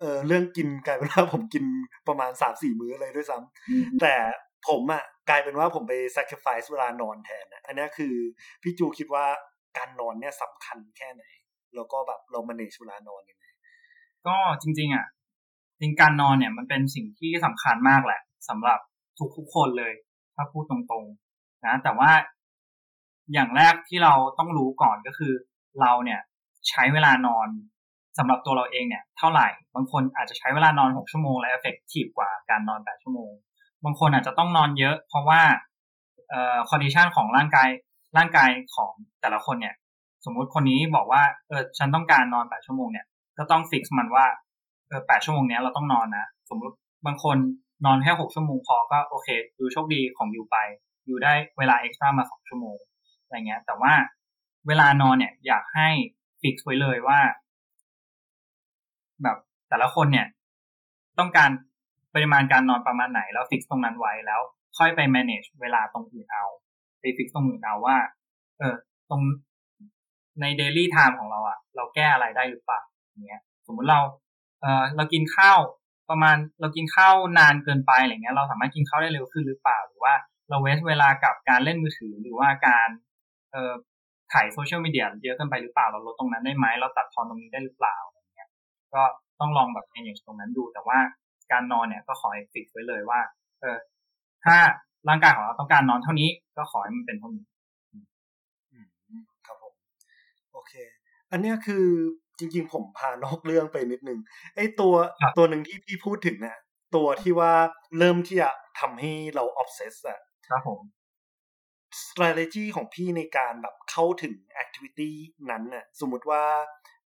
[0.00, 1.64] เออเรื่องกินกลายเป็นว่าผมกิน
[2.08, 4.14] ประมาณสามสี่มื้อเลยด้วยซ้ำแต่
[4.68, 8.14] ผมอะกลายเป็นว่าผมไป sacrifice เวลานอนแทนนะอันนี้คือ
[8.62, 9.26] พี่จูคิดว่า
[9.78, 11.24] การนอนเนี่ยสำคัญแค่ไหน
[11.74, 13.46] แล้วก็แบบเรา manage เวลานอนยังไง
[14.26, 15.06] ก็จริง ๆ อะ
[15.80, 18.78] จริงการนอนเนี่ยมันเป็นสิ่งที่สำคัญมากแหละสำหรับ
[19.36, 19.92] ทุกๆคนเลย
[20.34, 22.10] ถ้าพูดตรงๆ นะ แต่ว่า
[23.32, 25.32] อย่างแรกที่เราต้องรู้ก่อนก็คือ
[25.80, 26.20] เราเนี่ย
[26.68, 27.48] ใช้เวลานอน
[28.18, 33.30] สำหรับตัวเราเองเนี่ย เท่าไหร่ บางคนอาจจะใช้เวลานอนหกชั่วโมงและ effective กว่าการนอนแปดชั่วโมง
[33.84, 35.42] บางคนอาจจะต้องนอนเยอะ เพราะว่า
[36.30, 37.68] เอ่อ condition ของร่างกาย
[38.16, 39.74] ร่างกายของแต่ละคนเนี่ย
[40.24, 43.06] สมมุติคนนี้บอกว่าเออฉันต้องการนอนแปดชั่วโมงเนี่ย
[43.40, 44.26] ก็ต้องฟิกมันว่า
[44.88, 46.74] เออแปดชั่วโมงเนี้ยเราต้องนอนนะ สมมติ
[47.06, 47.36] บางคน
[47.86, 50.56] นอนแค่หกชั่วโมงพอก็โอเค ดูโชคดีของ you ไป
[51.06, 52.78] you ได้เวลา extra มาสองชั่วโมง
[53.24, 53.92] อะไรเงี้ย แต่ว่า
[54.66, 55.88] เวลานอนเนี่ย อยากให้
[56.40, 57.20] fix ไว้เลยว่า
[59.22, 59.36] แบบ
[59.68, 60.26] แต่ละคนเนี่ย
[61.18, 61.50] ต้องการ
[62.14, 64.40] ปริมาณการนอนประมาณไหนแล้ว fix ตรงนั้นไว้แล้ว
[64.78, 66.44] ค่อยไป manage เวลาตรงอื่นเอา
[67.00, 67.96] ไป fix ตรงอื่นเอาว่า
[68.58, 68.74] เออ
[69.10, 69.22] ตรง
[70.40, 72.80] ใน daily time ของเราอะเราแก้อะไรได้หรือเปล่า
[73.26, 74.00] เงี้ย สมมุติเรา
[74.60, 75.58] เออเรากินข้าว
[76.10, 80.14] ประมาณเรากินข้าวนานเกินไปอะไรเงี้ย เราสามารถกินข้าวได้เร็วขึ้นหรือเปล่า หรือว่า
[80.50, 82.88] เราเวสเวลากับการเล่นมือถือหรือว่าการ
[83.52, 83.72] เอ่อ
[84.32, 88.48] ถ่ายโซเชียลมีเดียเยอะเกินไปหรือเปล่า เราลดตรงนั้นได้ไหมเราตัดทอนตรงนี้ได้หรือเปล่าอะไรเงี้ย
[88.94, 89.02] ก็
[89.40, 90.98] ต้องลองแบบในอย่างตรงนั้นดู แต่ว่า
[91.52, 93.20] การนอนเนี่ยก็ขอให้ฟิกไว้เลยว่า
[93.60, 93.78] เออ
[94.44, 94.56] ถ้า
[95.08, 97.44] ร่างกายของเราต้องการนอนเท่านี้ ก็ขอให้มันเป็นเท่านี้
[99.46, 99.72] ครับผม
[100.52, 100.72] โอเค
[101.30, 101.86] อันนี้คือ
[102.40, 104.18] จริงๆผมพานอกเรื่องไปนิดนึง
[104.56, 106.58] ไอ้ตัวครับตัวหนึ่งที่พี่พูดถึงเนี่ย
[106.96, 107.52] ตัวที่ว่า
[107.98, 108.50] เริ่มที่จะ
[108.80, 110.80] ทำให้เรา obsess อะครับผม
[112.08, 115.10] strategy ของพี่ในการแบบเข้าถึง activity
[115.50, 116.44] นั้นน่ะสมมุติว่า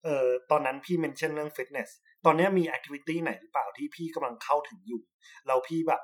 [0.03, 1.89] เอ่อตอนนั้นพี่ mention เรื่อง fitness
[2.25, 5.03] ตอนเนี้ยมี activity ไหนหรือเปล่าที่พี่กำลังเข้าถึงอยู่
[5.47, 6.01] แล้วพี่แบบ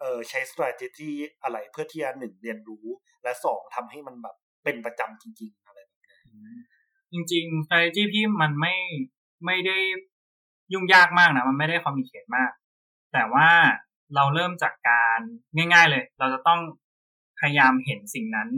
[0.00, 1.10] เอ่อใช้ strategy
[1.42, 2.86] อะไรเพื่อที่จะหนึ่งเรียนรู้
[3.22, 6.16] และสองทำให้มันแบบเป็นประจำจริง ๆ อะไรแบบนี้
[7.12, 8.74] จริงๆ strategy พี่มันไม่
[9.46, 9.78] ไม่ได้
[10.72, 12.50] ยุ่งยากมากนะ มันไม่ได้ complicate มาก
[13.12, 13.48] แต่ว่า
[14.14, 15.20] เราเริ่มจากการ
[15.56, 16.60] ง่าย ๆเลย เราจะต้อง
[17.38, 18.48] พยายามเห็นสิ่งนั้น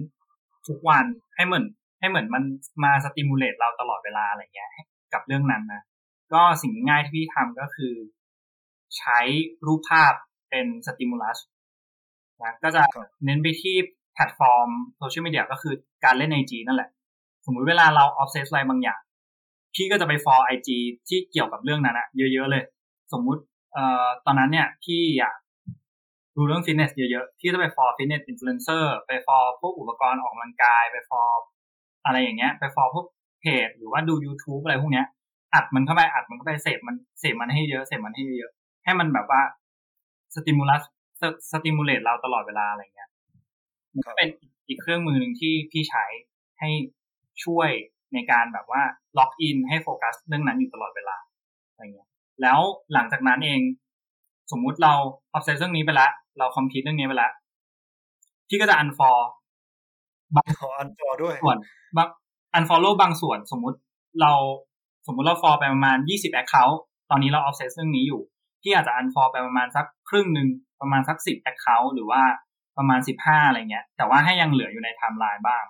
[0.69, 1.05] ทุกวัน
[1.37, 1.65] ให้เหมือน
[2.01, 2.45] ให้เหมือนมัน
[2.85, 4.71] มา stimulate เราตลอดเวลาอะไรเงี้ย
[5.15, 5.83] กับเรื่องนั้นนะ
[6.33, 7.95] ก็สิ่งง่ายที่พี่ทำก็คือ
[8.99, 9.19] ใช้
[9.67, 10.13] รูปภาพ
[10.51, 11.39] เป็น stimulus
[12.43, 12.83] นะก็จะ
[13.25, 13.77] เน้นไปที่
[14.15, 16.91] แพลตฟอร์มโซเชียลมีเดียก็คือการเล่นไอจีนั่นแหละ
[17.47, 19.01] สมมุติเวลาเรา obsess อะไรบางอย่าง
[19.75, 20.77] พี่ก็จะไป follow ไอจี
[21.09, 22.65] ที่เกี่ยวกับเรื่องนั้นอะเยอะๆเลย
[23.13, 25.37] สมมุติเอ่อตอนนั้นเนี่ยพี่อยาก
[26.37, 31.33] ดูเรื่องฟิตเนสเยอะๆพี่จะไป follow fitness influencer ไป follow พวกอุปกรณ์ออกกำลังกายไป follow
[32.05, 33.07] อะไรอย่างเงี้ย ไป follow พวก
[33.41, 35.07] เพจหรือว่าดู YouTube อะไรพวกเนี้ย
[35.55, 38.53] อัดมันเข้าไปอัดมันเข้าไปเสพมันเสพมันให้เยอะเสพมันให้เยอะ
[38.85, 39.41] ให้มันแบบว่า
[40.35, 40.83] stimulus
[41.53, 43.11] stimulate เราตลอดเวลาอะไรเงี้ย
[43.93, 44.29] มันก็เป็น
[44.69, 46.05] อีกเครื่องมือหนึ่งที่พี่ใช้
[46.61, 46.71] ให้
[47.45, 47.71] ช่วย
[48.15, 48.83] ในการแบบว่า
[49.19, 51.17] lock in ให้โฟกัสเรื่องนั้นอยู่ตลอดเวลา
[51.71, 52.09] อะไรเงี้ย
[52.43, 52.59] แล้ว
[52.93, 53.61] หลังจากนั้นเอง
[54.53, 54.93] สมมุติเรา
[55.33, 57.33] obsess เรื่องนี้ไปแล้วเรา complete เรื่องนี้ไปแล้ว
[58.49, 59.29] พี่ก็จะ unfollow
[60.37, 61.59] บางขอ unfollow ด้วยส่วน
[61.97, 62.09] บาง
[62.55, 63.79] unfollow บางส่วน สมมุติ
[64.21, 64.33] เรา
[65.07, 68.21] สมมุติเรา follow ไปประมาณยี่สิบ account ตอนนี้เรา obsess เรื่องนี้อยู่
[68.63, 70.49] พี่อาจจะ unfollow ไปประมาณสักครึ่งหนึ่ง
[70.81, 72.23] ประมาณสักสิบ account หรือว่า
[72.79, 75.65] ประมาณสิบห้าอะไรเงี้ย แต่ว่าให้ยังเหลืออยู่ในไทม์ไลน์บ้าง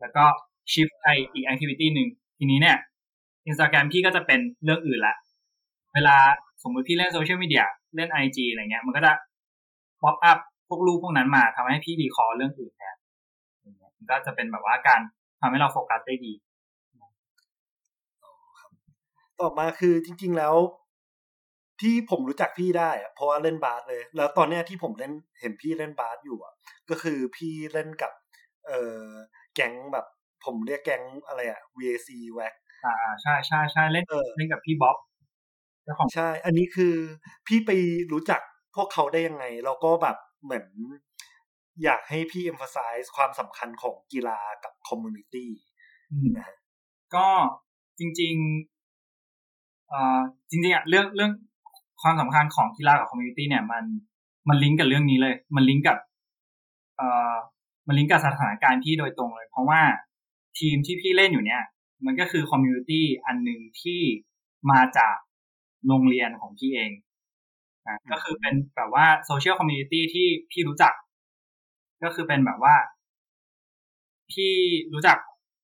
[0.00, 0.24] แล้วก็
[0.72, 2.76] shift ไปอีก activity หนึ่งทีนี้เนี่ย
[3.46, 5.16] อินสตาแกรมพี่ก็จะเป็นเรื่องอื่นละ
[5.94, 6.16] เวลา
[6.62, 7.64] สมมติพี่เล่นโซเชียลมีเดีย
[7.96, 9.12] เล่นไอจีอะไรเงี้ย มันก็จะ
[10.02, 12.96] pop up พวกรูปพวกนั้นมาทำให้พี่ดีคอเรื่องอื่นแทน
[13.96, 15.00] มันก็จะเป็นแบบว่าการ
[15.40, 16.32] ทำให้เราโฟกัสได้ดี
[19.40, 20.54] ต่อมาคือจริง ๆแล้ว
[21.80, 26.54] ที่ผมรู้จักพี่ได้เพราะว่าเล่นบาสเลย แล้วตอนเนี้ยที่ผมเล่นเห็นพี่เล่นบาสอยู่อะ
[26.90, 28.12] ก็คือพี่เล่นกับ
[28.66, 29.02] เออ
[29.54, 30.06] แก๊งแบบ
[30.44, 34.04] ผมเรียกแก๊งอะไรอะ VAC แว็กอ่าใช่ใช่ใช่เล่น
[34.36, 34.96] เล่นกับพี่บ๊อบ
[36.14, 36.94] ใช่ อันนี้คือ
[37.46, 37.70] พี่ไป
[38.12, 38.40] รู้จัก
[38.74, 40.66] พวกเขาได้ยังไง แล้วก็แบบเหมือน
[41.84, 45.50] อยากให้พี่ emphasize ความสำคัญของกีฬากับคอมมูนิตี้
[46.38, 46.50] นะ
[47.14, 47.26] ก็
[47.98, 50.20] จริงๆอ่า
[50.50, 51.32] จริงๆอะเรื่องเรื่อง
[52.02, 53.84] ความสำคัญของกีฬากับ community เนี่ย มัน
[54.48, 55.98] มันลิงก์กับเรื่องนี้เลย มันลิงก์กับ
[56.96, 57.34] เอ่อ
[57.86, 59.80] มันลิงก์กับสถานการณ์ที่โดยตรงเลย เพราะว่า
[60.58, 61.62] ทีมที่พี่เล่นอยู่เนี่ย
[62.06, 64.00] มันก็คือ community อันหนึ่งที่
[64.70, 65.16] มาจาก
[65.86, 66.90] โรงเรียนของพี่เอง
[67.86, 70.92] นะก็คือเป็นแบบว่า social community ที่พี่รู้จัก
[72.04, 72.74] ก็คือเป็นแบบว่า
[74.32, 74.52] พี่
[74.92, 75.18] รู้จัก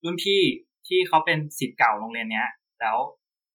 [0.04, 0.40] รุ่นพี่
[0.88, 2.48] ที่เขาเป็นศิษย์เก่าโรงเรียนเนี้ย
[2.80, 2.96] แล้ว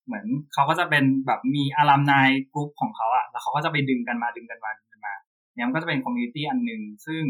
[0.05, 5.13] เหมือนเขาก็จะเป็นแบบมี alumni กลุ่มของเขาอะแล้วเขาก็จะไปดึงกันมาดึงกันมาดึงกันมา
[5.53, 7.23] เนี่ยมันก็จะเป็น community อันหนึ่งซึ่ง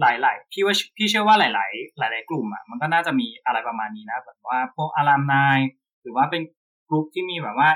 [0.00, 5.58] หลาย ๆ พี่ว่าพี่เชื่อว่าหลาย ๆ หลาย ๆ กลุ่มอะมันก็น่าจะมีอะไรประมาณนี้นะแบบว่าพวก alumni
[6.02, 6.42] หรือว่าเป็น
[6.88, 7.70] กลุ่มที่มีแบบว่า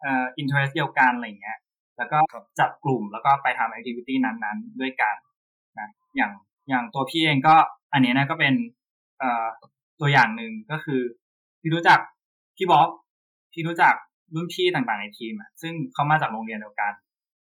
[0.00, 1.58] เอ่อ interest เดียวกันอะไรเงี้ย
[1.98, 2.18] แล้วก็
[2.60, 5.16] จับกลุ่มแล้วก็ไปทำ activity นั้นๆ ด้วยกัน
[5.78, 6.32] นะอย่าง
[6.68, 7.54] อย่างตัวพี่เองก็
[7.92, 8.54] อันนี้นะก็เป็น
[9.18, 9.46] เอ่อ
[10.00, 11.00] ตัวอย่างหนึ่งก็คือ
[11.60, 11.98] ที่รู้จัก
[12.56, 12.88] พี่บ๊อบ
[13.52, 13.94] ที่รู้จัก
[14.34, 16.92] รุ่นพี่ต่างๆในทีมอะซึ่งเขามาจากโรงเรียนเดียวกัน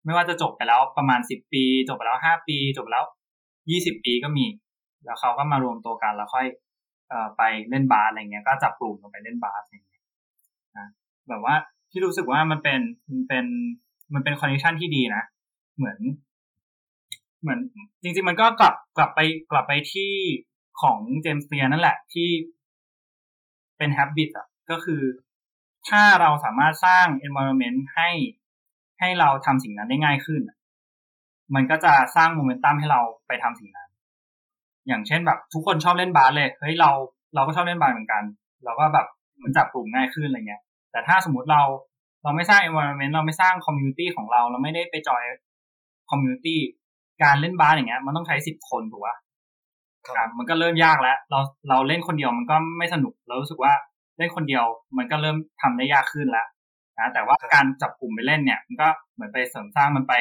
[0.05, 3.05] ไม่ว่าจะจบไปแล้วประมาณสิบปี จบไปแล้วห้าปี จบไปแล้ว
[3.71, 4.45] ยี่สิบปีก็มี
[5.05, 6.47] แล้วเขาก็มารวมตัวกันแล้วค่อย
[7.09, 10.03] เอ่อไปเล่นบาสอะไรเงี้ย ก็จับกลุ่มกันไปเล่นบาสอะไรเงี้ย
[10.77, 10.87] นะ
[11.29, 11.55] แบบว่า
[11.91, 12.79] ที่รู้สึกว่ามันเป็น
[13.11, 13.45] มันเป็น
[14.13, 15.23] มันเป็นคอนเนคชันที่ดีนะ
[15.77, 15.99] เหมือน
[17.41, 17.59] เหมือน
[18.01, 19.19] จริง ๆ มันก็กลับกลับไป
[19.51, 20.11] กลับไปที่
[20.81, 22.29] ของเจมส์เตียนั่นแหละที่
[23.77, 25.01] เป็นแฮบบิตอะก็คือ
[25.89, 28.09] ถ้าเราสามารถสร้าง environment ให้
[28.99, 30.41] ให้เราทำสิ่งนั้นได้ง่ายขึ้น
[31.55, 33.89] มันก็จะสร้างโมเมนตัมให้เราไปทำสิ่งนั้น
[34.87, 36.91] อย่างเช่นแบบ ทุกคนชอบเล่นบาสเลย เฮ้ยเรา
[37.35, 38.23] เราก็ชอบเล่นบาสเหมือนกัน
[38.63, 39.07] เราก็แบบ
[39.43, 41.61] มันจับกลุ่มง่ายขึ้นอะไรเงี้ย แต่ถ้าสมมติเรา
[42.23, 45.23] เราไม่สร้าง environment เราไม่สร้าง community ของเรา เราไม่ได้ไปจอย
[46.09, 46.55] community
[47.23, 49.15] การเล่นบาสอย่างเงี้ย มันต้องใช้สิบคนถูกปะ
[50.07, 53.73] ครับมันก็เริ่มยากแล้ว เราเราเล่นคนเดียวมันก็ไม่สนุกเรารู้สึกว่า
[54.17, 54.65] เล่นคนเดียว
[54.97, 56.47] มันก็เริ่มทำได้ยากขึ้นแล้ว
[56.99, 60.13] นะแต่ว่าการจับกลุ่มไปเล่นเนี่ย มันก็เหมือนไปเสริมสร้างมันไป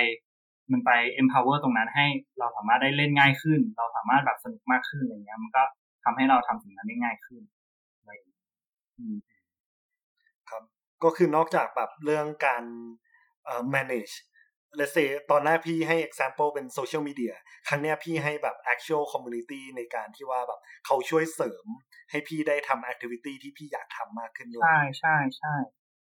[0.72, 2.06] มันไป empower ตรงนั้นให้
[2.38, 5.62] เราสามารถได้เล่นง่ายขึ้น เราสามารถแบบสนุกมากขึ้นอะไรเงี้ย มันก็
[6.04, 7.42] ทำให้เราทำสิ่งนั้นได้ง่ายขึ้น
[7.98, 8.12] อะไร
[10.50, 10.62] ครับ
[11.04, 12.64] ก็คือนอกจากแบบเรื่องการ
[13.44, 14.14] เอ่อ manage
[14.76, 14.98] เลเซ
[15.30, 17.34] ตอนแรกพี่ให้ example เป็นโซเชียลมีเดีย
[17.68, 21.64] ครั้งนี้พี่ให้แบบ actual community ในการที่ว่าแบบเขาช่วยเสริม
[22.10, 25.54] ให้พี่ได้ทำ activity ที่พี่อยากทำมากขึ้นด้วย ใช่ใช่ใช่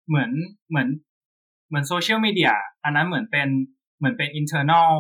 [0.08, 0.32] เหมือน
[0.70, 0.88] เหมือน
[1.68, 2.52] เหมือนโซเชียลมีเดีย
[2.84, 3.50] อันนั้นเหมือนเป็น
[4.04, 4.92] เหมือนเป็น internal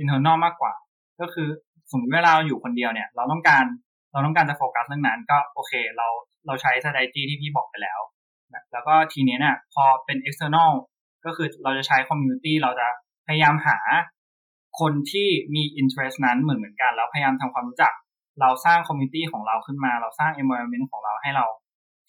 [0.00, 0.74] internal มากกว่า
[1.20, 1.48] ก็คือ
[1.90, 3.64] สมมติเวลาเราอยู่คนเดียวเนี่ย เราต้องการ
[4.12, 6.06] เราต้องการจะโฟกัสเรื่องนั้น ก็โอเค เรา
[6.46, 8.00] เราใช้ strategy ที่พี่บอกไปแล้ว
[8.54, 10.70] นะแล้วก็ทีนี้เนี่ยพอเป็น external
[11.24, 12.88] ก็คือเราจะใช้ community เราจะ
[13.26, 13.78] พยายามหา
[14.80, 17.92] คนที่มี interest นั้นเหมือนเหมือนกัน แล้วพยายามทำความรู้จัก
[18.40, 21.46] เราสร้าง community ของเราขึ้นมา เราสร้าง environment ของเราให้เรา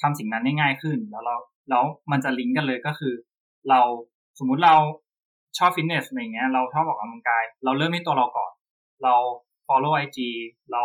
[0.01, 1.35] ทำสิ่งนั้นได้ง่ายขึ้น แล้วเรา
[1.69, 3.13] แล้วมันจะลิงก์กันเลยก็คือ
[3.69, 3.79] เรา
[4.39, 4.75] สมมุติเรา
[5.57, 8.51] ชอบฟิตเนสอะไรเงี้ยเราชอบออกกำลังกาย เราเริ่มที่ตัวเราก่อน
[9.03, 9.13] เรา
[9.67, 10.17] follow IG
[10.71, 10.83] เรา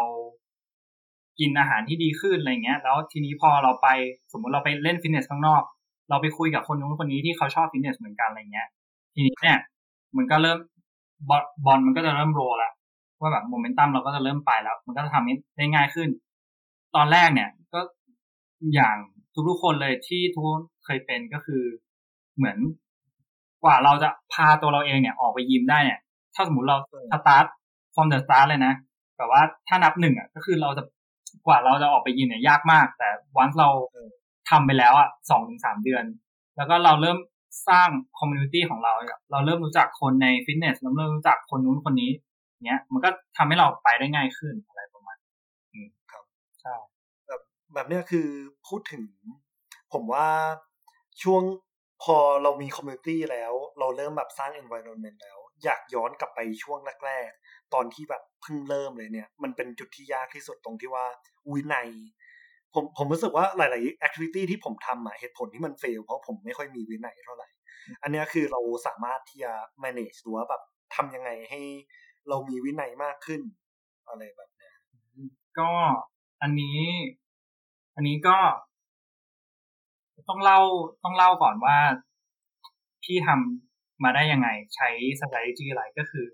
[1.38, 3.88] กินอาหารที่ดีขึ้นอะไรเงี้ย แล้วทีนี้พอเราไป
[4.32, 5.62] สมมุติเราไปเล่นฟิตเนสข้างนอก
[6.10, 8.68] เราไปคุยกับคนนู้นคนนี้ที่เขาชอบฟิตเนสเหมือนกันอะไรเงี้ย
[9.14, 9.58] ทีนี้เนี่ย
[10.16, 10.58] มันก็เริ่ม
[11.66, 12.72] บอลมันก็จะเริ่มโรแล้ว
[13.20, 16.08] ว่าแบบโมเมนตัมเราก็จะเริ่มไปแล้ว มันก็จะทำได้ง่ายขึ้น
[16.96, 17.80] ตอนแรกเนี่ยก็
[18.74, 18.96] อย่าง
[19.48, 21.62] ทุกๆคนเลยที่ทุกคนเคยเป็นก็คือ
[22.36, 22.58] เหมือน
[23.66, 25.98] ว่าเราจะพาตัวเราเองเนี่ยออกไปยิมได้เนี่ย
[26.34, 26.76] ถ้าสมมติเรา
[27.12, 27.44] สตาร์ท
[27.94, 28.72] ฟอร์มเดอะสตาร์ทเลยนะ
[29.16, 30.82] แต่ว่าถ้านับหนึ่งอะก็คือเราจะ
[31.46, 33.68] กว่าเราจะออกไปยิมเนี่ยยากมาก แต่วันเรา
[34.50, 36.04] ทำไปแล้วอะสองถึงสามเดือน
[36.56, 37.18] แล้วก็เราเริ่ม
[37.68, 38.92] สร้าง community ของเรา
[39.32, 42.10] เราเริ่มรู้จักคนในฟิตเนสเราเริ่มรู้จักคนนู้นคนนี้
[42.66, 45.16] เนี้ย มันก็ทำให้เราไปได้ง่ายขึ้นอะไรประมาณ
[45.72, 46.24] อืมครับ
[46.60, 46.74] ใช่
[47.26, 47.40] แบบ
[47.74, 48.26] แบบเนี้ยคือ
[48.66, 49.04] พูดถึง
[49.92, 50.26] ผมว่า
[51.22, 51.42] ช่วง
[52.02, 61.06] พอเรามี community แล้ว เราเริ่มแบบสร้าง environment แล้ว อยากย้อนกลับไปช่วงแรกๆ ตอนที่แบบเพิ่งเริ่มเลยเนี่ย มันเป็นจุดที่ยากที่สุดตรงที่ว่า
[61.52, 61.88] วินัย
[62.74, 67.48] ผมผมรู้สึกว่าหลาย ๆ activity ที่ผมทำอะเหตุผลที่มันเฟลเพราะผมไม่ค่อยมีวินัยเท่าไหร่
[68.02, 69.52] อันนี้คือเราสามารถที่จะ
[69.84, 70.62] manage หรือว่าแบบ
[70.94, 71.60] ทำยังไงให้
[72.28, 73.42] เรามีวินัยมากขึ้น
[74.08, 74.70] อะไรแบบนี้
[75.58, 75.70] ก็
[76.42, 76.80] อันนี้
[77.96, 78.36] อันนี้ก็
[80.28, 80.60] ต้องเล่า
[81.04, 81.78] ต้องเล่าก่อนว่า
[83.04, 84.88] พี่ทำมาได้ยังไงใช้
[85.20, 86.26] strategy อะไรก็คือ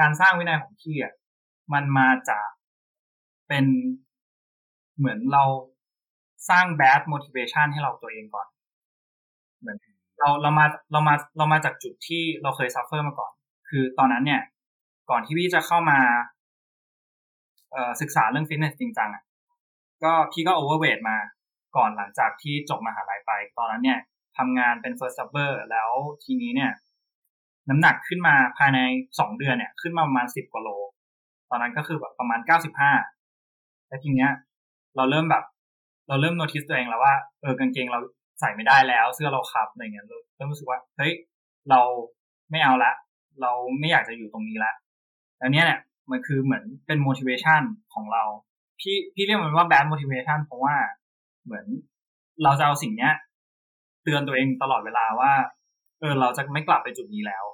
[0.00, 1.14] การสร้างวินัยของพี่อะ
[1.72, 2.48] มันมาจาก
[3.48, 3.64] เป็น
[4.98, 5.44] เหมือนเรา
[6.50, 8.46] สร้าง bad motivation ให้เราตัวเองก่อน
[9.60, 9.78] เหมือน
[10.18, 13.32] เราเรามาเรามาเรามาจากจุดที่เราเคย suffer มาก่อน
[13.68, 14.42] คือตอนนั้นเนี่ย
[15.10, 15.98] ก่อนที่พี่จะเข้ามา
[18.00, 19.24] ศึกษาเรื่องฟิตเนสจริงจังอะ
[20.04, 21.16] ก็พี่ก็ overweight มา
[21.76, 23.98] ก่อนหลังจากที่จบมหาลัยไป ตอนนั้นเนี่ย
[24.38, 25.90] ทำงานเป็น first jobber แล้ว
[26.24, 26.72] ทีนี้เนี่ย
[27.68, 28.78] น้ำหนักขึ้นมาภายใน
[29.18, 30.70] สองเดือนเนี่ย ขึ้นมาประมาณสิบกว่าโล
[31.50, 32.92] ตอนนั้นก็คือแบบประมาณเก้าสิบห้า
[33.88, 34.30] แล้วทีเนี้ย
[34.96, 35.44] เราเริ่มแบบ
[36.08, 38.00] เราเริ่มโน้ติสตัวเองแล้วว่าเออกางเกงเรา
[38.40, 40.06] ใส่ไม่ได้แล้ว เสื้อเราคับอะไรเงี้ย
[40.36, 41.12] เริ่มรู้สึกว่าเฮ้ย
[41.70, 41.80] เรา
[42.50, 42.92] ไม่เอาละ
[43.42, 44.72] เราไม่อยากจะอยู่ตรงนี้ละ
[45.42, 45.80] อันนี้ยเนี่ย
[46.10, 47.62] มันคือเหมือนเป็น motivation
[47.94, 48.22] ของเรา
[48.80, 50.74] พี่พี่เรียกมันว่า bad motivation เพราะว่า
[51.50, 51.68] เหมือน
[52.44, 53.12] เราจะเอาสิ่งเนี้ย
[54.04, 55.32] เตือนตัวเองตลอดเวลาว่า
[56.00, 57.44] เออ เราจะไม่กลับไปจุดนี้แล้ว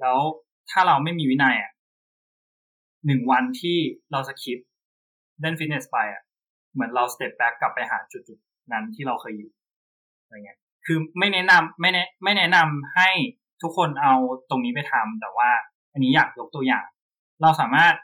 [0.00, 0.16] แล้ว
[0.70, 1.72] ถ้าเราไม่มีวินัยอะ
[3.06, 3.78] หนึ่งวันที่
[4.12, 4.58] เราจะคิด
[5.40, 6.22] เล่นฟิตเนสไปอะ
[6.72, 8.38] เหมือนเรา step back กลับไปหาจุดจุด
[8.72, 9.50] นั้นที่เราเคยอยู่
[10.22, 13.10] อะไรเงี้ย คือไม่แนะนำไม่แนะไม่แนะนำให้
[13.62, 14.14] ทุกคนเอา
[14.50, 15.50] ตรงนี้ไปทำแต่ว่า
[15.92, 16.86] อันนี้อยากยกตัวอย่าง
[17.42, 17.94] เราสามารถ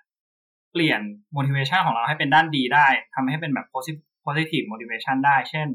[0.72, 1.00] เปลี่ยน
[1.37, 3.66] motivation ของเราให้เป็นด้านดีได้ทำให้เป็นแบบ
[4.24, 5.68] positive motivation ได้ เช่น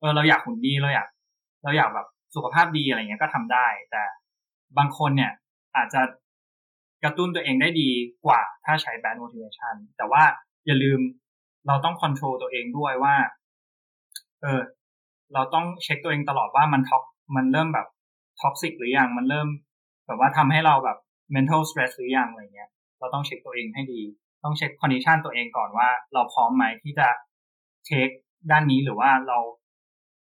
[0.00, 1.08] เออเราอยากหุ่นดีเราอยาก
[1.64, 4.02] เราอยากแบบสุขภาพดีอะไรเงี้ยก็ทำได้ แต่
[4.78, 5.32] บางคนเนี่ย
[5.76, 6.00] อาจจะ
[7.04, 7.90] กระตุ้นตัวเองได้ดี
[8.26, 10.22] กว่าถ้าใช้ bad motivation แต่ว่า
[10.66, 11.00] อย่าลืม
[11.66, 13.14] เราต้อง control ตัวเองด้วยว่า
[14.42, 14.60] เออ
[15.34, 17.02] เราต้องเช็คตัวเองตลอดว่ามันท็อก
[17.36, 17.86] มันเริ่มแบบ
[18.40, 19.48] ท็อกซิกหรือยังมันเริ่ม
[20.06, 20.98] แบบว่าทำให้เราแบบ
[21.34, 24.00] mental stress หรือยังอะไรเงี้ย เราต้องเช็คตัวเองให้ดี
[24.44, 27.08] ต้องเช็ค condition ตัวเองก่อนว่า เราพร้อมไหมที่จะ
[27.86, 28.08] take
[28.50, 29.38] ด้านนี้หรือว่าเรา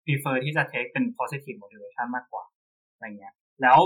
[0.04, 2.44] prefer ที่จะ take เป็น positive motivation มากกว่า
[2.92, 3.78] อะไรเงี้ย แล้ว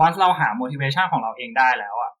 [0.00, 2.12] วันเราหา motivation ของเราเองได้แล้วอะ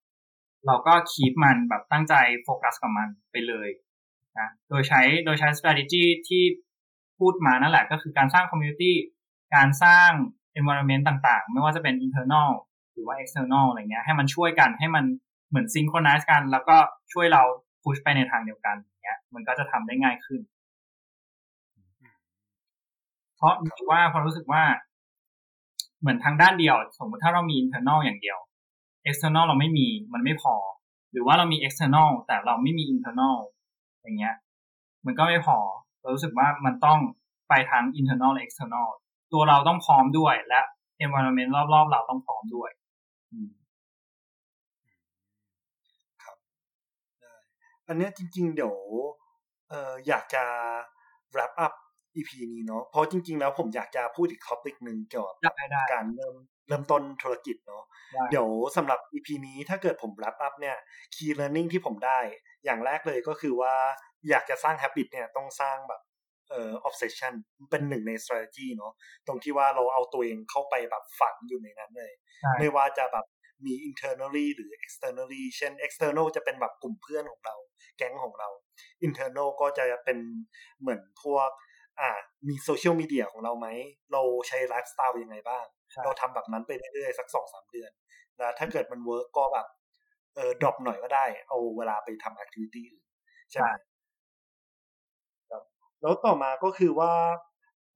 [0.66, 3.68] เราก็ keep มันแบบตั้งใจโฟกัสกับมันไปเลย
[4.38, 6.42] นะโดยใช้โดยใช้ strategy ที่
[7.18, 8.92] พูดมานั่นแหละ ก็คือการสร้าง community
[9.54, 10.10] การสร้าง
[10.58, 12.50] environment ต่างๆ ไม่ว่าจะเป็น internal
[12.92, 15.04] หรือว่า external อะไรเงี้ยให้มันช่วยกันให้มัน
[15.48, 16.76] เหมือนซิงโครไนซ์กัน แล้วก็
[17.12, 17.42] ช่วยเรา
[17.82, 20.40] พุชไปในทางเดียวกันอย่างเงี้ย มันก็จะทำได้ง่ายขึ้น
[23.36, 24.62] เพราะรู้สึกว่าพอรู้สึกว่า
[26.00, 28.38] เหมือนทางด้านเดียว สมมติถ้าเรามี internal อย่างเดียว
[29.08, 30.54] external เราไม่มีมันไม่พอ
[31.12, 33.36] หรือว่าเรามี external แต่เราไม่มี internal
[34.02, 34.34] อย่างเงี้ย
[35.06, 35.58] มันก็ไม่พอ
[36.00, 36.98] เรารู้สึกว่ามันต้อง
[37.48, 38.88] ไปทั้ง internal และ external
[39.32, 40.60] ตัวเราต้องพร้อมด้วยและ
[41.04, 42.70] environment รอบๆ เราต้องพร้อมด้วย
[43.30, 43.36] อั
[47.94, 48.74] นนี้จริง ๆ เดี๋ยว
[49.70, 50.44] เอ่ออยากจะ
[51.34, 51.72] wrap up
[52.16, 55.54] EP นี้เนาะเพราะจริง ๆ แล้วผมอยากจะพูดอีกท็อปิกหนึ่งเกี่ยวกับ
[55.92, 56.36] การเริ่ม
[56.68, 57.84] เริ่มต้นธุรกิจเนาะ
[58.30, 60.76] เดี๋ยวสำหรับ EP นี้ถ้าเกิดผม wrap up เนี่ย
[61.14, 62.18] key learning ที่ผมได้
[62.64, 63.74] อย่างแรกเลยก็คือว่า
[64.28, 66.02] อยากจะสร้าง habit เนี่ยต้องสร้างแบบ
[66.50, 67.34] เอ่อ obsession
[67.70, 68.92] เป็นหนึ่งใน strategy เนาะ
[69.26, 72.12] ตรงที่ว่าเราเอาตัวเองเข้าไปแบบฝังอยู่ในนั้นเลย
[72.58, 73.26] ไม่ว่าจะแบบ
[73.66, 77.56] มี internally หรือ externally เช่น external จะเป็นแบบกลุ่มเพื่อนของเรา
[77.98, 78.48] แก๊งของเรา
[79.06, 80.18] internal ก็จะเป็น
[80.80, 81.50] เหมือนพวก
[82.00, 82.10] อ่า
[82.48, 83.68] มีโซเชียลมีเดียของเราไหม
[84.12, 85.64] เราใช้ไลฟ์สไตล์ยังไงบ้าง
[86.04, 87.90] เราทำแบบนั้นไปเรื่อยๆ สักสองสามเดือน
[88.38, 89.66] แล้วถ้าเกิดมัน work ก็แบบ
[90.34, 93.04] เออ drop หน่อยก็ได้ เอาเวลาไปทำ activity อื่น
[93.50, 93.68] ใช่ไหม
[95.50, 95.62] ครับ
[96.00, 97.12] แล้วต่อมาก็คือว่า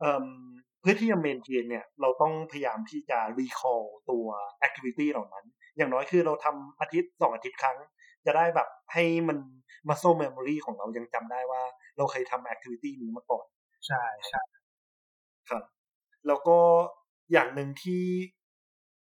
[0.00, 0.26] เอ่อ
[0.73, 4.26] เพื่อที่จะ maintain เนี่ยเราต้องพยายามที่จะ recall ตัว
[4.60, 5.44] activity เหล่านั้น
[5.76, 7.78] อย่างน้อยคือเราทำอาทิตย์สองอาทิตย์ครั้ง
[8.26, 9.38] จะได้แบบให้มัน
[9.88, 11.62] muscle memory ของเรายังจำได้ว่า
[11.96, 13.46] เราเคยทำ activity นี้มาก่อน
[13.86, 14.42] ใช่ใช่
[15.48, 15.64] ครับ
[16.26, 16.58] แล้วก็
[17.32, 18.04] อย่างหนึ่งที่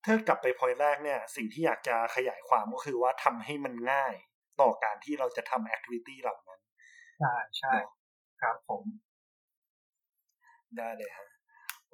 [0.05, 4.15] ถ้ากลับไปพอยแรกเนี่ย สิ่งที่อยากจะขยายความก็คือว่าทำให้มันง่าย
[4.61, 6.61] ต่อการที่เราจะทำแอคทิวิตี้เหล่านั้น
[7.21, 7.75] ใช่ใช่
[8.41, 8.83] ครับผม
[10.77, 11.32] ได้เลยฮะ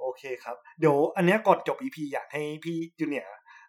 [0.01, 3.27] โอเคครับ เดี๋ยวอันนี้ก่อนจบ EP อยากให้พี่จูเนีย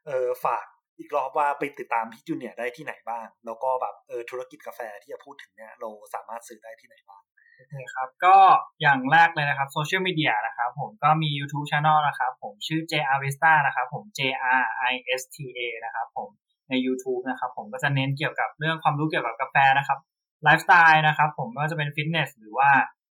[0.07, 0.65] เออฝาก
[0.99, 7.23] อีกรอบว่าไปติดตามพี่จูเนียได้ที่ไหนบ้าง แล้วก็แบบเออธุรกิจกาแฟที่จะพูดถึงเนี่ยเราสามารถซื้อได้ที่ไหนบ้าง
[7.57, 8.37] โอเคครับก็
[8.81, 14.61] อย่างแรกเลยนะครับโซเชียลมีเดียนะครับผมก็มี YouTube Channel นะครับผมชื่อ JRista นะครับผม JR
[14.91, 16.29] I S T A นะครับผม
[16.69, 19.99] ใน YouTube นะครับผมก็จะเน้นเกี่ยวกับเรื่องความรู้เกี่ยวกับกาแฟนะครับ
[20.43, 22.69] ไลฟ์สไตล์นะครับผมไม่ว่าจะเป็นฟิตเนสหรือว่า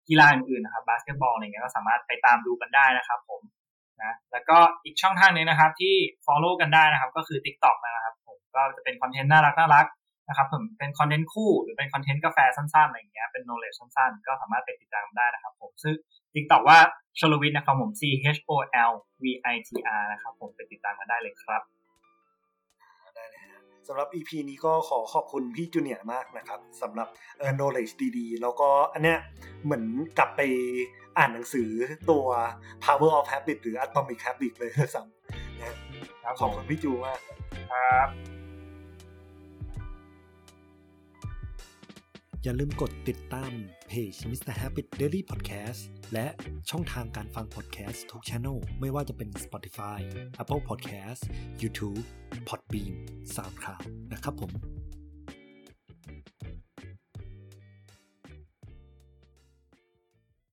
[0.10, 3.42] กีฬาอื่นๆนะครับบาสเกตบอลอะไรเงี้ยก็สามารถไปตามดูกันได้นะครับ ผม
[4.02, 9.86] นะแล้วก็อีกช่องทางนึงนะครับ ที่ follow กันได้นะครับ ก็คือ TikTok นะครับผมก็จะเป็นคอนเทนต์น่ารักน่ารัก
[10.30, 15.96] นะครับผมเป็นคอนเทนต์คู่หรือเป็นคอนเทนต์กาแฟสั้นๆอะไรอย่างเงี้ยเป็น knowledge สั้นๆ ก็สามารถไปติดตามได้นะครับผมซึ่ง
[16.34, 16.78] TikTok ว่า
[17.20, 18.02] ชลวิทนะครับผม C
[18.36, 18.52] H O
[18.90, 18.92] L
[19.24, 21.62] V I T R นะครับผมไปติดตามกันได้เลยครับ
[23.88, 29.20] สำหรับ EP นี้ก็ขอขอบคุณพี่จูเนียร์มากนะครับสำหรับเออ knowledge ดีๆ แล้วก็อันเนี้ย
[29.64, 29.84] เหมือน
[30.18, 30.42] กลับไป
[31.18, 31.70] อ่านหนังสือ
[32.10, 32.26] ตัว
[32.84, 37.20] power of habit หรือ atomic habit เลยซ้ำนะขอบคุณพี่จูมาก
[37.72, 38.10] ครับ
[42.44, 43.52] อย่าลืมกดติดตาม
[43.94, 44.54] Page Mr.
[44.62, 45.82] Habit Daily Podcast
[46.14, 46.28] และ
[46.70, 50.00] ช่องทางการฟัง podcast ทุกช anel ไม่ว่าจะเป็น Spotify
[50.42, 51.22] Apple Podcast
[51.62, 52.02] YouTube
[52.48, 52.94] Podbean
[53.36, 54.52] SoundCloud นะครับผม